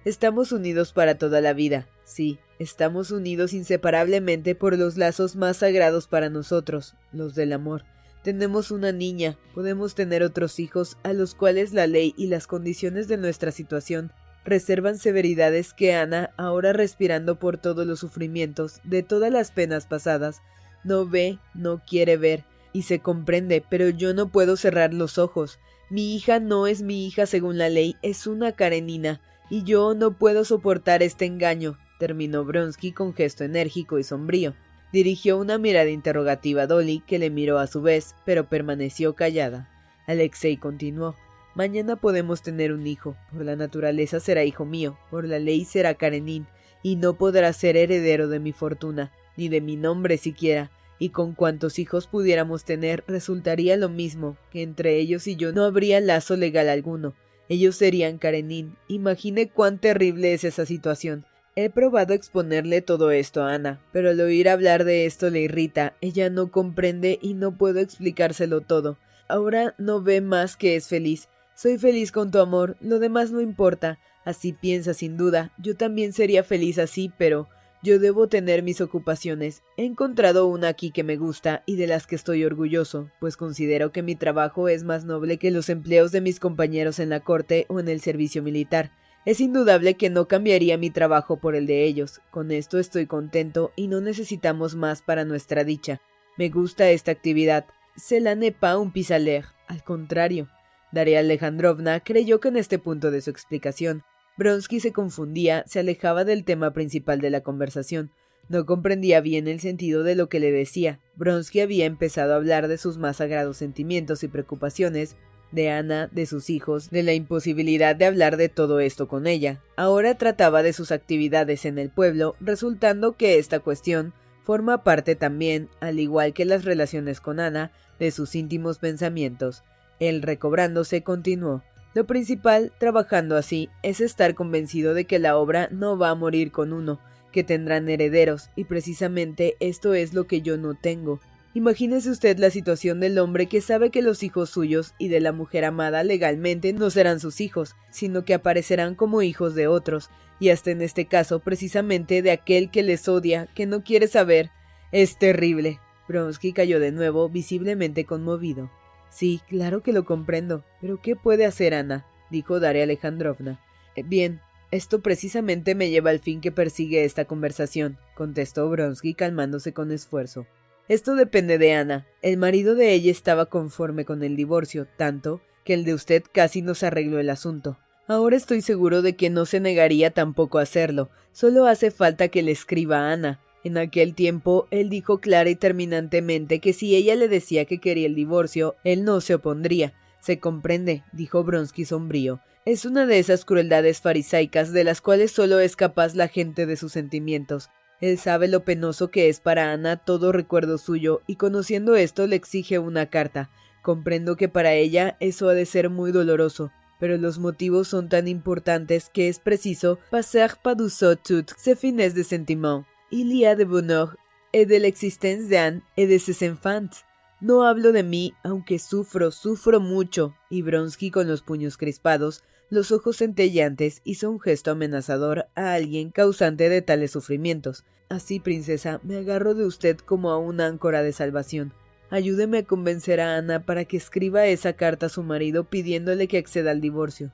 Estamos 0.05 0.51
unidos 0.51 0.93
para 0.93 1.17
toda 1.17 1.41
la 1.41 1.53
vida, 1.53 1.87
sí, 2.05 2.39
estamos 2.59 3.11
unidos 3.11 3.53
inseparablemente 3.53 4.55
por 4.55 4.77
los 4.77 4.95
lazos 4.95 5.35
más 5.35 5.57
sagrados 5.57 6.07
para 6.07 6.29
nosotros, 6.29 6.95
los 7.11 7.35
del 7.35 7.51
amor. 7.51 7.83
Tenemos 8.23 8.71
una 8.71 8.91
niña, 8.91 9.37
podemos 9.53 9.93
tener 9.93 10.23
otros 10.23 10.59
hijos 10.59 10.97
a 11.03 11.13
los 11.13 11.35
cuales 11.35 11.73
la 11.73 11.85
ley 11.85 12.15
y 12.17 12.27
las 12.27 12.47
condiciones 12.47 13.07
de 13.07 13.17
nuestra 13.17 13.51
situación 13.51 14.11
reservan 14.45 14.97
severidades 14.97 15.73
que 15.73 15.93
Ana, 15.93 16.31
ahora 16.37 16.71
respirando 16.71 17.37
por 17.37 17.57
todos 17.57 17.85
los 17.85 17.99
sufrimientos 17.99 18.79
de 18.83 19.03
todas 19.03 19.31
las 19.31 19.51
penas 19.51 19.87
pasadas, 19.87 20.41
no 20.83 21.07
ve, 21.07 21.39
no 21.53 21.81
quiere 21.85 22.15
ver, 22.15 22.45
y 22.71 22.83
se 22.83 22.99
comprende, 22.99 23.63
pero 23.67 23.89
yo 23.89 24.13
no 24.13 24.29
puedo 24.29 24.55
cerrar 24.55 24.93
los 24.93 25.17
ojos. 25.17 25.59
Mi 25.89 26.15
hija 26.15 26.39
no 26.39 26.67
es 26.67 26.81
mi 26.81 27.05
hija 27.07 27.25
según 27.25 27.57
la 27.57 27.69
ley, 27.69 27.95
es 28.01 28.27
una 28.27 28.51
Karenina, 28.51 29.19
y 29.49 29.63
yo 29.63 29.93
no 29.95 30.17
puedo 30.17 30.45
soportar 30.45 31.03
este 31.03 31.25
engaño, 31.25 31.77
terminó 31.99 32.43
Bronsky 32.45 32.91
con 32.91 33.13
gesto 33.13 33.43
enérgico 33.43 33.99
y 33.99 34.03
sombrío. 34.03 34.53
Dirigió 34.91 35.37
una 35.37 35.57
mirada 35.57 35.89
interrogativa 35.89 36.63
a 36.63 36.67
Dolly, 36.67 37.03
que 37.05 37.19
le 37.19 37.29
miró 37.29 37.59
a 37.59 37.67
su 37.67 37.81
vez, 37.81 38.15
pero 38.25 38.47
permaneció 38.47 39.15
callada. 39.15 39.69
Alexei 40.07 40.57
continuó. 40.57 41.15
Mañana 41.55 41.95
podemos 41.95 42.41
tener 42.41 42.71
un 42.71 42.85
hijo. 42.85 43.15
Por 43.31 43.45
la 43.45 43.55
naturaleza 43.55 44.19
será 44.19 44.43
hijo 44.43 44.65
mío, 44.65 44.97
por 45.09 45.25
la 45.25 45.39
ley 45.39 45.65
será 45.65 45.95
Karenin, 45.95 46.47
y 46.83 46.95
no 46.97 47.17
podrá 47.17 47.51
ser 47.53 47.77
heredero 47.77 48.27
de 48.27 48.39
mi 48.39 48.51
fortuna, 48.51 49.11
ni 49.37 49.49
de 49.49 49.61
mi 49.61 49.75
nombre 49.75 50.17
siquiera, 50.17 50.71
y 50.99 51.09
con 51.09 51.33
cuantos 51.33 51.79
hijos 51.79 52.07
pudiéramos 52.07 52.63
tener 52.63 53.03
resultaría 53.07 53.75
lo 53.77 53.89
mismo, 53.89 54.37
que 54.51 54.61
entre 54.61 54.97
ellos 54.97 55.27
y 55.27 55.35
yo 55.35 55.51
no 55.51 55.63
habría 55.63 55.99
lazo 55.99 56.35
legal 56.35 56.69
alguno, 56.69 57.15
ellos 57.47 57.75
serían 57.75 58.17
Karenin. 58.17 58.75
Imagine 58.87 59.49
cuán 59.49 59.79
terrible 59.79 60.33
es 60.33 60.43
esa 60.43 60.65
situación. 60.65 61.25
He 61.57 61.69
probado 61.69 62.13
exponerle 62.13 62.81
todo 62.81 63.11
esto 63.11 63.41
a 63.41 63.53
Ana, 63.53 63.79
pero 63.93 64.09
al 64.09 64.19
oír 64.19 64.49
hablar 64.49 64.83
de 64.83 65.05
esto 65.05 65.29
le 65.29 65.39
irrita. 65.39 65.95
Ella 66.01 66.29
no 66.29 66.51
comprende 66.51 67.17
y 67.21 67.33
no 67.33 67.57
puedo 67.57 67.79
explicárselo 67.79 68.59
todo. 68.59 68.97
Ahora 69.29 69.73
no 69.77 70.01
ve 70.01 70.19
más 70.19 70.57
que 70.57 70.75
es 70.75 70.89
feliz. 70.89 71.29
Soy 71.55 71.77
feliz 71.77 72.11
con 72.11 72.29
tu 72.29 72.39
amor, 72.39 72.75
lo 72.81 72.99
demás 72.99 73.31
no 73.31 73.39
importa. 73.39 73.99
Así 74.25 74.51
piensa 74.51 74.93
sin 74.93 75.15
duda. 75.15 75.53
Yo 75.57 75.77
también 75.77 76.11
sería 76.11 76.43
feliz 76.43 76.77
así, 76.77 77.09
pero 77.17 77.47
yo 77.81 77.99
debo 77.99 78.27
tener 78.27 78.61
mis 78.61 78.81
ocupaciones. 78.81 79.63
He 79.77 79.85
encontrado 79.85 80.47
una 80.47 80.67
aquí 80.67 80.91
que 80.91 81.05
me 81.05 81.15
gusta 81.15 81.63
y 81.65 81.77
de 81.77 81.87
las 81.87 82.05
que 82.05 82.15
estoy 82.15 82.43
orgulloso, 82.43 83.09
pues 83.21 83.37
considero 83.37 83.93
que 83.93 84.03
mi 84.03 84.15
trabajo 84.15 84.67
es 84.67 84.83
más 84.83 85.05
noble 85.05 85.37
que 85.37 85.51
los 85.51 85.69
empleos 85.69 86.11
de 86.11 86.19
mis 86.19 86.41
compañeros 86.41 86.99
en 86.99 87.09
la 87.09 87.21
corte 87.21 87.65
o 87.69 87.79
en 87.79 87.87
el 87.87 88.01
servicio 88.01 88.43
militar. 88.43 88.91
Es 89.25 89.41
indudable 89.41 89.95
que 89.95 90.11
no 90.11 90.27
cambiaría 90.27 90.77
mi 90.77 90.91
trabajo 90.91 91.37
por 91.37 91.55
el 91.55 91.65
de 91.65 91.83
ellos. 91.85 92.21
Con 92.29 92.51
esto 92.51 92.77
estoy 92.77 93.07
contento 93.07 93.71
y 93.75 93.87
no 93.87 93.99
necesitamos 93.99 94.75
más 94.75 95.01
para 95.01 95.25
nuestra 95.25 95.63
dicha. 95.63 95.99
Me 96.37 96.49
gusta 96.49 96.91
esta 96.91 97.11
actividad. 97.11 97.65
Cela 97.97 98.35
n'est 98.35 98.55
pas 98.55 98.77
un 98.77 98.91
pis-aller. 98.91 99.45
Al 99.67 99.83
contrario. 99.83 100.47
Daria 100.91 101.19
Alejandrovna 101.19 102.01
creyó 102.01 102.39
que 102.39 102.49
en 102.49 102.57
este 102.57 102.77
punto 102.77 103.09
de 103.09 103.21
su 103.21 103.31
explicación 103.31 104.03
Bronsky 104.37 104.79
se 104.79 104.91
confundía, 104.91 105.63
se 105.65 105.79
alejaba 105.79 106.25
del 106.25 106.43
tema 106.43 106.71
principal 106.73 107.19
de 107.19 107.29
la 107.29 107.41
conversación. 107.41 108.11
No 108.49 108.65
comprendía 108.65 109.21
bien 109.21 109.47
el 109.47 109.59
sentido 109.59 110.03
de 110.03 110.15
lo 110.15 110.29
que 110.29 110.39
le 110.39 110.51
decía. 110.51 110.99
Bronsky 111.15 111.61
había 111.61 111.85
empezado 111.85 112.33
a 112.33 112.35
hablar 112.35 112.67
de 112.67 112.77
sus 112.77 112.97
más 112.97 113.17
sagrados 113.17 113.57
sentimientos 113.57 114.23
y 114.23 114.27
preocupaciones, 114.27 115.15
de 115.51 115.69
Ana, 115.69 116.09
de 116.11 116.25
sus 116.25 116.49
hijos, 116.49 116.89
de 116.89 117.03
la 117.03 117.13
imposibilidad 117.13 117.95
de 117.95 118.05
hablar 118.05 118.37
de 118.37 118.49
todo 118.49 118.79
esto 118.79 119.07
con 119.07 119.27
ella. 119.27 119.61
Ahora 119.75 120.15
trataba 120.15 120.63
de 120.63 120.73
sus 120.73 120.91
actividades 120.91 121.65
en 121.65 121.79
el 121.79 121.89
pueblo, 121.89 122.35
resultando 122.39 123.13
que 123.13 123.39
esta 123.39 123.59
cuestión 123.59 124.13
forma 124.43 124.83
parte 124.83 125.15
también, 125.15 125.69
al 125.79 125.99
igual 125.99 126.33
que 126.33 126.45
las 126.45 126.65
relaciones 126.65 127.19
con 127.19 127.39
Ana, 127.39 127.71
de 127.99 128.11
sus 128.11 128.35
íntimos 128.35 128.79
pensamientos. 128.79 129.63
Él, 129.99 130.21
recobrándose, 130.21 131.01
continuó. 131.01 131.63
Lo 131.93 132.05
principal, 132.05 132.73
trabajando 132.77 133.37
así, 133.37 133.69
es 133.81 134.01
estar 134.01 134.35
convencido 134.35 134.93
de 134.93 135.05
que 135.05 135.17
la 135.17 135.37
obra 135.37 135.69
no 135.71 135.97
va 135.97 136.09
a 136.09 136.15
morir 136.15 136.51
con 136.51 136.73
uno, 136.73 136.99
que 137.31 137.43
tendrán 137.43 137.89
herederos, 137.89 138.49
y 138.55 138.65
precisamente 138.65 139.55
esto 139.59 139.93
es 139.93 140.13
lo 140.13 140.27
que 140.27 140.41
yo 140.41 140.57
no 140.57 140.75
tengo. 140.75 141.19
Imagínese 141.55 142.09
usted 142.09 142.37
la 142.37 142.49
situación 142.49 142.99
del 142.99 143.17
hombre 143.17 143.45
que 143.45 143.61
sabe 143.61 143.89
que 143.89 144.01
los 144.01 144.23
hijos 144.23 144.49
suyos 144.49 144.93
y 144.97 145.07
de 145.07 145.21
la 145.21 145.31
mujer 145.31 145.63
amada 145.63 146.03
legalmente 146.03 146.73
no 146.73 146.89
serán 146.89 147.21
sus 147.21 147.39
hijos, 147.39 147.77
sino 147.89 148.25
que 148.25 148.33
aparecerán 148.33 148.93
como 148.93 149.21
hijos 149.21 149.55
de 149.55 149.67
otros, 149.67 150.09
y 150.37 150.49
hasta 150.49 150.71
en 150.71 150.81
este 150.81 151.05
caso 151.05 151.39
precisamente 151.39 152.21
de 152.21 152.31
aquel 152.31 152.69
que 152.69 152.83
les 152.83 153.07
odia, 153.07 153.47
que 153.55 153.67
no 153.67 153.85
quiere 153.85 154.09
saber. 154.09 154.51
Es 154.91 155.17
terrible. 155.17 155.79
Bronsky 156.09 156.51
cayó 156.51 156.81
de 156.81 156.91
nuevo, 156.91 157.29
visiblemente 157.29 158.03
conmovido. 158.03 158.69
Sí, 159.09 159.39
claro 159.47 159.81
que 159.81 159.93
lo 159.93 160.03
comprendo. 160.03 160.65
Pero 160.81 161.01
¿qué 161.01 161.15
puede 161.15 161.45
hacer 161.45 161.73
Ana? 161.73 162.05
dijo 162.31 162.59
Daria 162.59 162.83
Alejandrovna. 162.83 163.61
Eh, 163.95 164.03
bien, 164.03 164.41
esto 164.71 164.99
precisamente 165.01 165.73
me 165.73 165.89
lleva 165.89 166.09
al 166.09 166.19
fin 166.19 166.41
que 166.41 166.51
persigue 166.51 167.05
esta 167.05 167.23
conversación, 167.23 167.97
contestó 168.13 168.69
Bronsky 168.69 169.13
calmándose 169.13 169.71
con 169.71 169.93
esfuerzo. 169.93 170.45
Esto 170.87 171.15
depende 171.15 171.57
de 171.57 171.73
Ana. 171.73 172.05
El 172.21 172.37
marido 172.37 172.75
de 172.75 172.93
ella 172.93 173.11
estaba 173.11 173.47
conforme 173.47 174.05
con 174.05 174.23
el 174.23 174.35
divorcio, 174.35 174.87
tanto 174.97 175.41
que 175.63 175.73
el 175.73 175.83
de 175.83 175.95
usted 175.95 176.23
casi 176.31 176.61
nos 176.61 176.83
arregló 176.83 177.19
el 177.19 177.31
asunto. 177.31 177.79
Ahora 178.07 178.35
estoy 178.35 178.61
seguro 178.61 179.01
de 179.01 179.15
que 179.15 179.31
no 179.31 179.47
se 179.47 179.59
negaría 179.59 180.11
tampoco 180.11 180.59
a 180.59 180.61
hacerlo. 180.61 181.09
Solo 181.31 181.65
hace 181.65 181.89
falta 181.89 182.27
que 182.27 182.43
le 182.43 182.51
escriba 182.51 182.99
a 182.99 183.13
Ana. 183.13 183.39
En 183.63 183.79
aquel 183.79 184.13
tiempo, 184.13 184.67
él 184.69 184.89
dijo 184.89 185.19
clara 185.19 185.49
y 185.49 185.55
terminantemente 185.55 186.59
que 186.59 186.71
si 186.71 186.95
ella 186.95 187.15
le 187.15 187.27
decía 187.27 187.65
que 187.65 187.79
quería 187.79 188.05
el 188.05 188.13
divorcio, 188.13 188.75
él 188.83 189.03
no 189.03 189.21
se 189.21 189.33
opondría. 189.33 189.93
Se 190.19 190.39
comprende, 190.39 191.03
dijo 191.13 191.43
Bronsky 191.43 191.83
sombrío. 191.83 192.41
Es 192.65 192.85
una 192.85 193.07
de 193.07 193.17
esas 193.17 193.43
crueldades 193.43 194.01
farisaicas 194.01 194.71
de 194.71 194.83
las 194.83 195.01
cuales 195.01 195.31
solo 195.31 195.59
es 195.59 195.75
capaz 195.75 196.13
la 196.13 196.27
gente 196.27 196.67
de 196.67 196.77
sus 196.77 196.91
sentimientos. 196.91 197.69
Él 198.01 198.17
sabe 198.17 198.47
lo 198.47 198.63
penoso 198.63 199.09
que 199.09 199.29
es 199.29 199.39
para 199.39 199.71
Ana 199.71 199.97
todo 199.97 200.31
recuerdo 200.31 200.77
suyo, 200.77 201.21
y 201.27 201.35
conociendo 201.35 201.95
esto 201.95 202.27
le 202.27 202.35
exige 202.35 202.79
una 202.79 203.07
carta. 203.07 203.49
Comprendo 203.81 204.35
que 204.35 204.49
para 204.49 204.73
ella 204.73 205.17
eso 205.19 205.49
ha 205.49 205.53
de 205.53 205.65
ser 205.65 205.89
muy 205.89 206.11
doloroso. 206.11 206.71
pero 206.99 207.17
los 207.17 207.39
motivos 207.39 207.87
son 207.87 208.09
tan 208.09 208.27
importantes 208.27 209.09
que 209.09 209.27
es 209.27 209.39
preciso 209.39 209.99
passer 210.09 210.55
par-dessus 210.61 211.17
toutes 211.23 211.53
ces 211.57 211.79
de 211.81 212.23
sentiment. 212.23 212.85
Il 213.11 213.31
y 213.31 213.45
a 213.45 213.55
de 213.55 213.65
bonheur 213.65 214.15
et 214.53 214.65
de 214.65 214.77
l'existence 214.77 215.49
d'Anne 215.49 215.81
et 215.97 216.07
de 216.07 216.17
ses 216.17 216.49
enfants. 216.49 217.03
No 217.41 217.63
hablo 217.63 217.91
de 217.91 218.03
mí, 218.03 218.33
aunque 218.43 218.79
sufro, 218.79 219.31
sufro 219.31 219.79
mucho. 219.79 220.33
Y 220.49 220.61
Bronsky, 220.61 221.11
con 221.11 221.27
los 221.27 221.41
puños 221.41 221.77
crispados, 221.77 222.43
los 222.69 222.91
ojos 222.91 223.17
centellantes, 223.17 224.01
hizo 224.03 224.29
un 224.29 224.39
gesto 224.39 224.71
amenazador 224.71 225.47
a 225.55 225.73
alguien 225.73 226.09
causante 226.09 226.69
de 226.69 226.81
tales 226.81 227.11
sufrimientos. 227.11 227.83
Así, 228.09 228.39
princesa, 228.39 228.99
me 229.03 229.17
agarro 229.17 229.53
de 229.53 229.65
usted 229.65 229.97
como 229.97 230.31
a 230.31 230.37
una 230.37 230.67
áncora 230.67 231.03
de 231.03 231.13
salvación. 231.13 231.73
Ayúdeme 232.09 232.59
a 232.59 232.63
convencer 232.63 233.19
a 233.19 233.35
Ana 233.37 233.65
para 233.65 233.85
que 233.85 233.97
escriba 233.97 234.45
esa 234.45 234.73
carta 234.73 235.07
a 235.07 235.09
su 235.09 235.23
marido 235.23 235.63
pidiéndole 235.63 236.27
que 236.27 236.37
acceda 236.37 236.71
al 236.71 236.81
divorcio. 236.81 237.31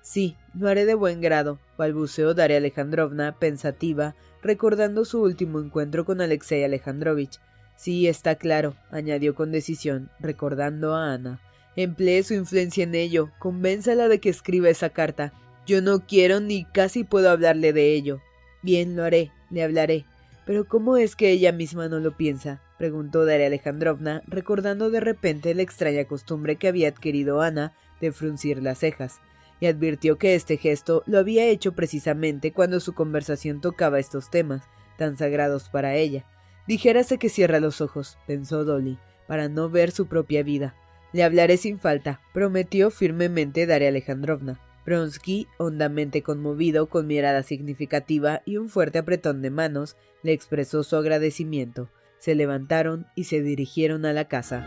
Sí, 0.00 0.36
lo 0.54 0.68
haré 0.68 0.86
de 0.86 0.94
buen 0.94 1.20
grado, 1.20 1.58
balbuceó 1.78 2.34
Daria 2.34 2.58
Alejandrovna, 2.58 3.38
pensativa, 3.38 4.14
recordando 4.42 5.04
su 5.04 5.22
último 5.22 5.60
encuentro 5.60 6.04
con 6.04 6.20
Alexei 6.20 6.62
Alejandrovich. 6.62 7.40
Sí, 7.76 8.06
está 8.06 8.34
claro, 8.34 8.76
añadió 8.90 9.34
con 9.34 9.50
decisión, 9.50 10.10
recordando 10.20 10.94
a 10.94 11.12
Ana. 11.12 11.40
Emplee 11.76 12.22
su 12.22 12.34
influencia 12.34 12.84
en 12.84 12.94
ello, 12.94 13.30
convénzala 13.38 14.08
de 14.08 14.20
que 14.20 14.28
escriba 14.28 14.68
esa 14.68 14.90
carta. 14.90 15.32
Yo 15.66 15.82
no 15.82 16.06
quiero 16.06 16.40
ni 16.40 16.64
casi 16.64 17.04
puedo 17.04 17.30
hablarle 17.30 17.72
de 17.72 17.94
ello. 17.94 18.20
Bien, 18.62 18.96
lo 18.96 19.04
haré, 19.04 19.32
le 19.50 19.62
hablaré. 19.62 20.04
Pero 20.46 20.66
¿cómo 20.66 20.96
es 20.96 21.16
que 21.16 21.30
ella 21.30 21.52
misma 21.52 21.88
no 21.88 22.00
lo 22.00 22.16
piensa? 22.16 22.60
preguntó 22.78 23.24
Daria 23.24 23.46
Alejandrovna, 23.46 24.22
recordando 24.26 24.90
de 24.90 25.00
repente 25.00 25.54
la 25.54 25.62
extraña 25.62 26.04
costumbre 26.04 26.56
que 26.56 26.68
había 26.68 26.88
adquirido 26.88 27.40
Ana 27.40 27.72
de 28.00 28.12
fruncir 28.12 28.62
las 28.62 28.78
cejas, 28.78 29.20
y 29.60 29.66
advirtió 29.66 30.18
que 30.18 30.34
este 30.34 30.58
gesto 30.58 31.02
lo 31.06 31.18
había 31.18 31.46
hecho 31.46 31.72
precisamente 31.72 32.52
cuando 32.52 32.80
su 32.80 32.92
conversación 32.92 33.60
tocaba 33.60 33.98
estos 33.98 34.30
temas, 34.30 34.62
tan 34.98 35.16
sagrados 35.16 35.70
para 35.70 35.94
ella. 35.94 36.24
Dijérase 36.66 37.18
que 37.18 37.28
cierra 37.28 37.60
los 37.60 37.80
ojos, 37.80 38.18
pensó 38.26 38.64
Dolly, 38.64 38.98
para 39.26 39.48
no 39.48 39.70
ver 39.70 39.90
su 39.90 40.06
propia 40.06 40.42
vida. 40.42 40.74
Le 41.14 41.22
hablaré 41.22 41.58
sin 41.58 41.78
falta, 41.78 42.20
prometió 42.32 42.90
firmemente 42.90 43.66
Daria 43.66 43.90
Alejandrovna. 43.90 44.60
Bronsky, 44.84 45.46
hondamente 45.58 46.24
conmovido, 46.24 46.88
con 46.88 47.06
mirada 47.06 47.44
significativa 47.44 48.42
y 48.44 48.56
un 48.56 48.68
fuerte 48.68 48.98
apretón 48.98 49.40
de 49.40 49.50
manos, 49.50 49.96
le 50.24 50.32
expresó 50.32 50.82
su 50.82 50.96
agradecimiento. 50.96 51.88
Se 52.18 52.34
levantaron 52.34 53.06
y 53.14 53.24
se 53.24 53.42
dirigieron 53.42 54.06
a 54.06 54.12
la 54.12 54.26
casa. 54.26 54.66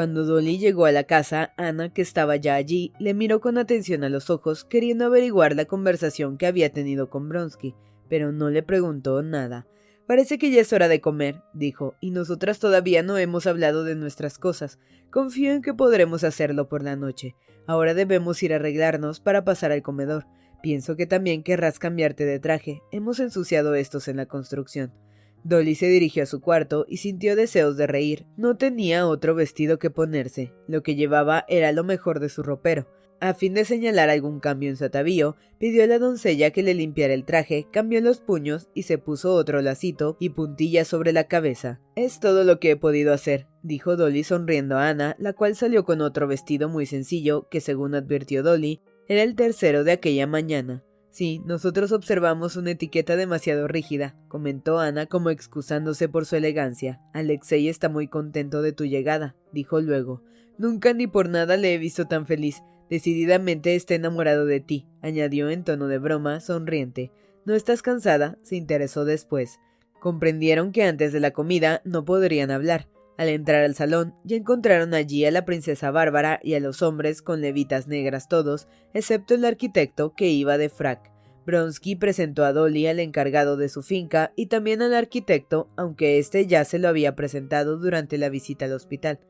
Cuando 0.00 0.24
Dolly 0.24 0.56
llegó 0.56 0.86
a 0.86 0.92
la 0.92 1.04
casa, 1.04 1.52
Ana, 1.58 1.92
que 1.92 2.00
estaba 2.00 2.36
ya 2.36 2.54
allí, 2.54 2.94
le 2.98 3.12
miró 3.12 3.42
con 3.42 3.58
atención 3.58 4.02
a 4.02 4.08
los 4.08 4.30
ojos, 4.30 4.64
queriendo 4.64 5.04
averiguar 5.04 5.54
la 5.54 5.66
conversación 5.66 6.38
que 6.38 6.46
había 6.46 6.72
tenido 6.72 7.10
con 7.10 7.28
Bronsky, 7.28 7.74
pero 8.08 8.32
no 8.32 8.48
le 8.48 8.62
preguntó 8.62 9.22
nada. 9.22 9.66
Parece 10.06 10.38
que 10.38 10.50
ya 10.50 10.62
es 10.62 10.72
hora 10.72 10.88
de 10.88 11.02
comer, 11.02 11.42
dijo, 11.52 11.96
y 12.00 12.12
nosotras 12.12 12.60
todavía 12.60 13.02
no 13.02 13.18
hemos 13.18 13.46
hablado 13.46 13.84
de 13.84 13.94
nuestras 13.94 14.38
cosas. 14.38 14.78
Confío 15.10 15.52
en 15.52 15.60
que 15.60 15.74
podremos 15.74 16.24
hacerlo 16.24 16.66
por 16.66 16.82
la 16.82 16.96
noche. 16.96 17.36
Ahora 17.66 17.92
debemos 17.92 18.42
ir 18.42 18.54
a 18.54 18.56
arreglarnos 18.56 19.20
para 19.20 19.44
pasar 19.44 19.70
al 19.70 19.82
comedor. 19.82 20.24
Pienso 20.62 20.96
que 20.96 21.04
también 21.04 21.42
querrás 21.42 21.78
cambiarte 21.78 22.24
de 22.24 22.40
traje. 22.40 22.80
Hemos 22.90 23.20
ensuciado 23.20 23.74
estos 23.74 24.08
en 24.08 24.16
la 24.16 24.24
construcción. 24.24 24.94
Dolly 25.44 25.74
se 25.74 25.86
dirigió 25.86 26.22
a 26.22 26.26
su 26.26 26.40
cuarto 26.40 26.86
y 26.88 26.98
sintió 26.98 27.36
deseos 27.36 27.76
de 27.76 27.86
reír. 27.86 28.26
No 28.36 28.56
tenía 28.56 29.06
otro 29.06 29.34
vestido 29.34 29.78
que 29.78 29.90
ponerse. 29.90 30.52
Lo 30.66 30.82
que 30.82 30.94
llevaba 30.94 31.44
era 31.48 31.72
lo 31.72 31.84
mejor 31.84 32.20
de 32.20 32.28
su 32.28 32.42
ropero. 32.42 32.86
A 33.22 33.34
fin 33.34 33.52
de 33.52 33.66
señalar 33.66 34.08
algún 34.08 34.40
cambio 34.40 34.70
en 34.70 34.78
su 34.78 34.86
atavío, 34.86 35.36
pidió 35.58 35.84
a 35.84 35.86
la 35.86 35.98
doncella 35.98 36.52
que 36.52 36.62
le 36.62 36.72
limpiara 36.72 37.12
el 37.12 37.26
traje, 37.26 37.66
cambió 37.70 38.00
los 38.00 38.20
puños 38.20 38.70
y 38.74 38.84
se 38.84 38.96
puso 38.96 39.34
otro 39.34 39.60
lacito 39.60 40.16
y 40.18 40.30
puntilla 40.30 40.86
sobre 40.86 41.12
la 41.12 41.24
cabeza. 41.24 41.80
Es 41.96 42.18
todo 42.18 42.44
lo 42.44 42.58
que 42.58 42.70
he 42.70 42.76
podido 42.76 43.12
hacer, 43.12 43.46
dijo 43.62 43.96
Dolly 43.96 44.24
sonriendo 44.24 44.78
a 44.78 44.88
Ana, 44.88 45.16
la 45.18 45.34
cual 45.34 45.54
salió 45.54 45.84
con 45.84 46.00
otro 46.00 46.26
vestido 46.28 46.70
muy 46.70 46.86
sencillo, 46.86 47.46
que 47.50 47.60
según 47.60 47.94
advirtió 47.94 48.42
Dolly, 48.42 48.80
era 49.06 49.22
el 49.22 49.34
tercero 49.34 49.84
de 49.84 49.92
aquella 49.92 50.26
mañana. 50.26 50.82
Sí, 51.10 51.42
nosotros 51.44 51.90
observamos 51.90 52.54
una 52.56 52.70
etiqueta 52.70 53.16
demasiado 53.16 53.66
rígida, 53.66 54.14
comentó 54.28 54.78
Ana 54.78 55.06
como 55.06 55.30
excusándose 55.30 56.08
por 56.08 56.24
su 56.24 56.36
elegancia. 56.36 57.00
Alexei 57.12 57.68
está 57.68 57.88
muy 57.88 58.06
contento 58.06 58.62
de 58.62 58.72
tu 58.72 58.84
llegada, 58.84 59.34
dijo 59.52 59.80
luego. 59.80 60.22
Nunca 60.56 60.92
ni 60.92 61.08
por 61.08 61.28
nada 61.28 61.56
le 61.56 61.74
he 61.74 61.78
visto 61.78 62.06
tan 62.06 62.26
feliz. 62.26 62.62
Decididamente 62.88 63.74
está 63.74 63.94
enamorado 63.94 64.46
de 64.46 64.60
ti, 64.60 64.86
añadió 65.02 65.50
en 65.50 65.64
tono 65.64 65.88
de 65.88 65.98
broma, 65.98 66.40
sonriente. 66.40 67.10
¿No 67.44 67.54
estás 67.54 67.82
cansada? 67.82 68.38
se 68.42 68.56
interesó 68.56 69.04
después. 69.04 69.58
Comprendieron 70.00 70.70
que 70.70 70.84
antes 70.84 71.12
de 71.12 71.20
la 71.20 71.32
comida 71.32 71.82
no 71.84 72.04
podrían 72.04 72.50
hablar. 72.50 72.88
Al 73.20 73.28
entrar 73.28 73.64
al 73.64 73.74
salón, 73.74 74.14
ya 74.24 74.38
encontraron 74.38 74.94
allí 74.94 75.26
a 75.26 75.30
la 75.30 75.44
princesa 75.44 75.90
Bárbara 75.90 76.40
y 76.42 76.54
a 76.54 76.60
los 76.60 76.80
hombres 76.80 77.20
con 77.20 77.42
levitas 77.42 77.86
negras 77.86 78.28
todos, 78.28 78.66
excepto 78.94 79.34
el 79.34 79.44
arquitecto 79.44 80.14
que 80.14 80.28
iba 80.28 80.56
de 80.56 80.70
frac. 80.70 81.12
Bronsky 81.44 81.96
presentó 81.96 82.46
a 82.46 82.54
Dolly 82.54 82.86
al 82.86 82.98
encargado 82.98 83.58
de 83.58 83.68
su 83.68 83.82
finca 83.82 84.32
y 84.36 84.46
también 84.46 84.80
al 84.80 84.94
arquitecto, 84.94 85.68
aunque 85.76 86.18
éste 86.18 86.46
ya 86.46 86.64
se 86.64 86.78
lo 86.78 86.88
había 86.88 87.14
presentado 87.14 87.76
durante 87.76 88.16
la 88.16 88.30
visita 88.30 88.64
al 88.64 88.72
hospital. 88.72 89.20